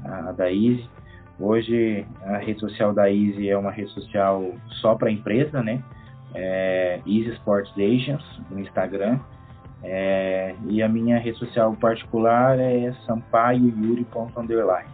a, 0.05 0.29
a 0.29 0.33
da 0.33 0.53
Easy. 0.53 0.87
Hoje 1.41 2.07
a 2.23 2.37
rede 2.37 2.61
social 2.61 2.93
da 2.93 3.11
Easy 3.11 3.49
é 3.49 3.57
uma 3.57 3.71
rede 3.71 3.91
social 3.93 4.45
só 4.83 4.95
para 4.95 5.11
empresa, 5.11 5.63
né? 5.63 5.83
É, 6.35 7.01
Easy 7.07 7.31
Sports 7.31 7.73
Agents 7.73 8.25
no 8.51 8.61
Instagram. 8.61 9.19
É, 9.85 10.55
e 10.67 10.83
a 10.83 10.89
minha 10.89 11.19
rede 11.19 11.39
social 11.39 11.75
particular 11.75 12.59
é 12.59 12.93
sampaioyuri.underline. 13.07 14.89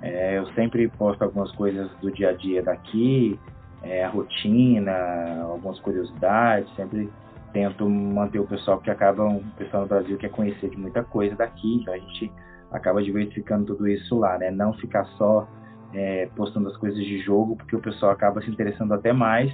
É, 0.00 0.38
eu 0.38 0.46
sempre 0.52 0.88
posto 0.88 1.22
algumas 1.22 1.50
coisas 1.52 1.90
do 2.00 2.10
dia 2.10 2.30
a 2.30 2.32
dia 2.32 2.62
daqui, 2.62 3.38
é, 3.82 4.04
a 4.04 4.08
rotina, 4.08 5.42
algumas 5.42 5.78
curiosidades, 5.80 6.72
sempre 6.74 7.10
tento 7.52 7.88
manter 7.88 8.38
o 8.38 8.46
pessoal 8.46 8.78
que 8.78 8.90
acaba, 8.90 9.24
o 9.24 9.42
pessoal 9.56 9.82
no 9.82 9.88
Brasil 9.88 10.16
quer 10.16 10.30
conhecer 10.30 10.70
de 10.70 10.76
muita 10.76 11.02
coisa 11.02 11.34
daqui, 11.34 11.76
então 11.80 11.94
a 11.94 11.98
gente 11.98 12.30
acaba 12.70 13.02
diversificando 13.02 13.66
tudo 13.66 13.88
isso 13.88 14.18
lá, 14.18 14.38
né? 14.38 14.50
Não 14.50 14.72
ficar 14.74 15.04
só 15.16 15.48
é, 15.94 16.28
postando 16.36 16.68
as 16.68 16.76
coisas 16.76 16.98
de 16.98 17.18
jogo, 17.20 17.56
porque 17.56 17.74
o 17.74 17.80
pessoal 17.80 18.12
acaba 18.12 18.40
se 18.42 18.50
interessando 18.50 18.92
até 18.92 19.12
mais 19.12 19.52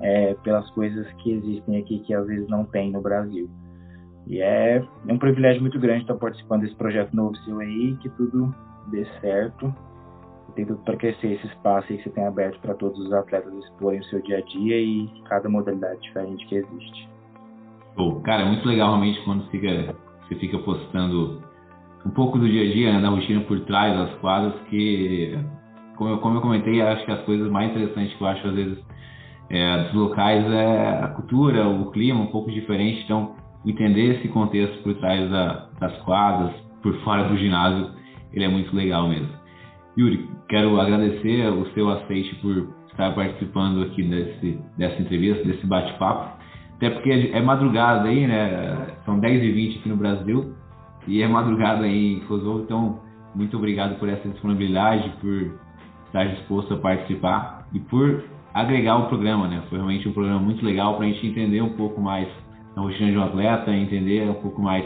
é, 0.00 0.34
pelas 0.42 0.68
coisas 0.70 1.06
que 1.14 1.32
existem 1.32 1.78
aqui 1.78 2.00
que 2.00 2.14
às 2.14 2.26
vezes 2.26 2.48
não 2.48 2.64
tem 2.64 2.90
no 2.90 3.00
Brasil. 3.00 3.48
E 4.26 4.40
é, 4.40 4.82
é 5.06 5.12
um 5.12 5.18
privilégio 5.18 5.60
muito 5.60 5.78
grande 5.78 6.02
estar 6.02 6.14
participando 6.14 6.62
desse 6.62 6.74
projeto 6.76 7.14
novo 7.14 7.36
seu 7.38 7.60
aí, 7.60 7.96
que 8.00 8.08
tudo 8.10 8.54
dê 8.86 9.04
certo. 9.20 9.74
Tem 10.54 10.64
tudo 10.64 10.78
para 10.84 10.96
crescer 10.96 11.32
esse 11.32 11.46
espaço 11.46 11.86
aí 11.90 11.98
que 11.98 12.04
você 12.04 12.10
tem 12.10 12.24
aberto 12.24 12.60
para 12.60 12.74
todos 12.74 12.98
os 12.98 13.12
atletas 13.12 13.52
exporem 13.54 14.00
o 14.00 14.04
seu 14.04 14.22
dia 14.22 14.38
a 14.38 14.40
dia 14.40 14.80
e 14.80 15.10
cada 15.28 15.48
modalidade 15.48 16.00
diferente 16.00 16.46
que 16.46 16.56
existe. 16.56 17.08
Pô, 17.96 18.20
cara, 18.20 18.42
é 18.42 18.46
muito 18.46 18.66
legal 18.66 18.88
realmente 18.90 19.22
quando 19.24 19.44
fica, 19.50 19.94
você 20.22 20.36
fica 20.36 20.58
postando 20.58 21.42
um 22.06 22.10
pouco 22.10 22.38
do 22.38 22.48
dia 22.48 22.62
a 22.62 22.72
dia, 22.72 22.92
né, 22.92 23.00
da 23.00 23.08
rotina 23.08 23.40
por 23.42 23.60
trás 23.60 23.96
das 23.96 24.14
quadras, 24.20 24.54
que, 24.68 25.38
como 25.96 26.10
eu, 26.10 26.18
como 26.18 26.36
eu 26.36 26.40
comentei, 26.40 26.80
acho 26.82 27.04
que 27.04 27.12
as 27.12 27.22
coisas 27.22 27.50
mais 27.50 27.70
interessantes 27.70 28.14
que 28.16 28.22
eu 28.22 28.26
acho, 28.28 28.46
às 28.46 28.54
vezes, 28.54 28.78
é, 29.50 29.84
dos 29.84 29.94
locais, 29.94 30.44
é, 30.52 30.98
a 31.02 31.08
cultura, 31.08 31.66
o 31.68 31.90
clima 31.90 32.20
um 32.20 32.26
pouco 32.26 32.50
diferente, 32.50 33.02
então 33.04 33.34
entender 33.64 34.16
esse 34.16 34.28
contexto 34.28 34.82
por 34.82 34.94
trás 34.94 35.30
da, 35.30 35.68
das 35.80 35.96
quadras, 36.02 36.52
por 36.82 36.94
fora 37.00 37.24
do 37.24 37.36
ginásio, 37.36 37.90
ele 38.32 38.44
é 38.44 38.48
muito 38.48 38.74
legal 38.74 39.08
mesmo. 39.08 39.28
Yuri, 39.96 40.28
quero 40.48 40.78
agradecer 40.80 41.48
o 41.48 41.66
seu 41.72 41.88
aceite 41.88 42.34
por 42.36 42.68
estar 42.90 43.14
participando 43.14 43.82
aqui 43.82 44.02
desse, 44.02 44.58
dessa 44.76 45.00
entrevista, 45.00 45.44
desse 45.44 45.66
bate-papo. 45.66 46.36
Até 46.76 46.90
porque 46.90 47.30
é 47.32 47.40
madrugada 47.40 48.08
aí, 48.08 48.26
né? 48.26 48.96
São 49.04 49.20
10h20 49.20 49.78
aqui 49.78 49.88
no 49.88 49.96
Brasil 49.96 50.54
e 51.06 51.22
é 51.22 51.28
madrugada 51.28 51.84
aí 51.84 52.14
em 52.14 52.20
Kosovo, 52.20 52.62
então 52.62 53.00
muito 53.34 53.56
obrigado 53.56 53.98
por 53.98 54.08
essa 54.08 54.28
disponibilidade, 54.28 55.10
por 55.20 55.58
estar 56.06 56.24
disposto 56.24 56.74
a 56.74 56.78
participar 56.78 57.66
e 57.72 57.78
por 57.78 58.24
agregar 58.52 58.98
o 58.98 59.08
programa, 59.08 59.48
né? 59.48 59.62
Foi 59.68 59.78
realmente 59.78 60.08
um 60.08 60.12
programa 60.12 60.40
muito 60.40 60.64
legal 60.64 60.96
para 60.96 61.06
a 61.06 61.08
gente 61.08 61.26
entender 61.26 61.60
um 61.60 61.70
pouco 61.70 62.00
mais 62.00 62.28
a 62.76 62.80
rotina 62.80 63.10
de 63.10 63.18
um 63.18 63.22
atleta, 63.22 63.72
entender 63.72 64.28
um 64.28 64.34
pouco 64.34 64.60
mais 64.60 64.84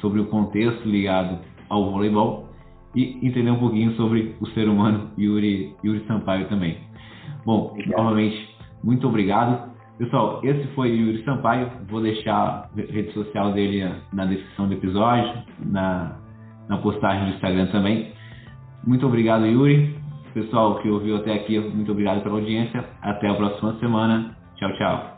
sobre 0.00 0.20
o 0.20 0.26
contexto 0.26 0.88
ligado 0.88 1.38
ao 1.68 1.90
voleibol 1.90 2.48
e 2.94 3.18
entender 3.26 3.50
um 3.50 3.58
pouquinho 3.58 3.92
sobre 3.92 4.34
o 4.40 4.46
ser 4.48 4.68
humano 4.68 5.10
Yuri, 5.18 5.74
Yuri 5.84 6.04
Sampaio 6.06 6.48
também. 6.48 6.78
Bom, 7.44 7.70
obrigado. 7.72 7.98
novamente, 7.98 8.56
muito 8.82 9.06
obrigado. 9.06 9.70
Pessoal, 9.98 10.40
esse 10.42 10.66
foi 10.68 10.90
o 10.90 10.96
Yuri 10.96 11.24
Sampaio. 11.24 11.70
Vou 11.88 12.00
deixar 12.00 12.34
a 12.34 12.68
rede 12.74 13.12
social 13.12 13.52
dele 13.52 13.86
na 14.12 14.24
descrição 14.24 14.66
do 14.66 14.74
episódio, 14.74 15.42
na, 15.58 16.16
na 16.68 16.78
postagem 16.78 17.26
do 17.26 17.34
Instagram 17.34 17.66
também. 17.66 18.12
Muito 18.86 19.06
obrigado, 19.06 19.46
Yuri. 19.46 19.94
Pessoal 20.32 20.76
que 20.76 20.88
ouviu 20.88 21.16
até 21.16 21.34
aqui, 21.34 21.58
muito 21.58 21.92
obrigado 21.92 22.22
pela 22.22 22.36
audiência. 22.36 22.84
Até 23.02 23.28
a 23.28 23.34
próxima 23.34 23.74
semana. 23.78 24.36
Tchau, 24.56 24.72
tchau. 24.76 25.09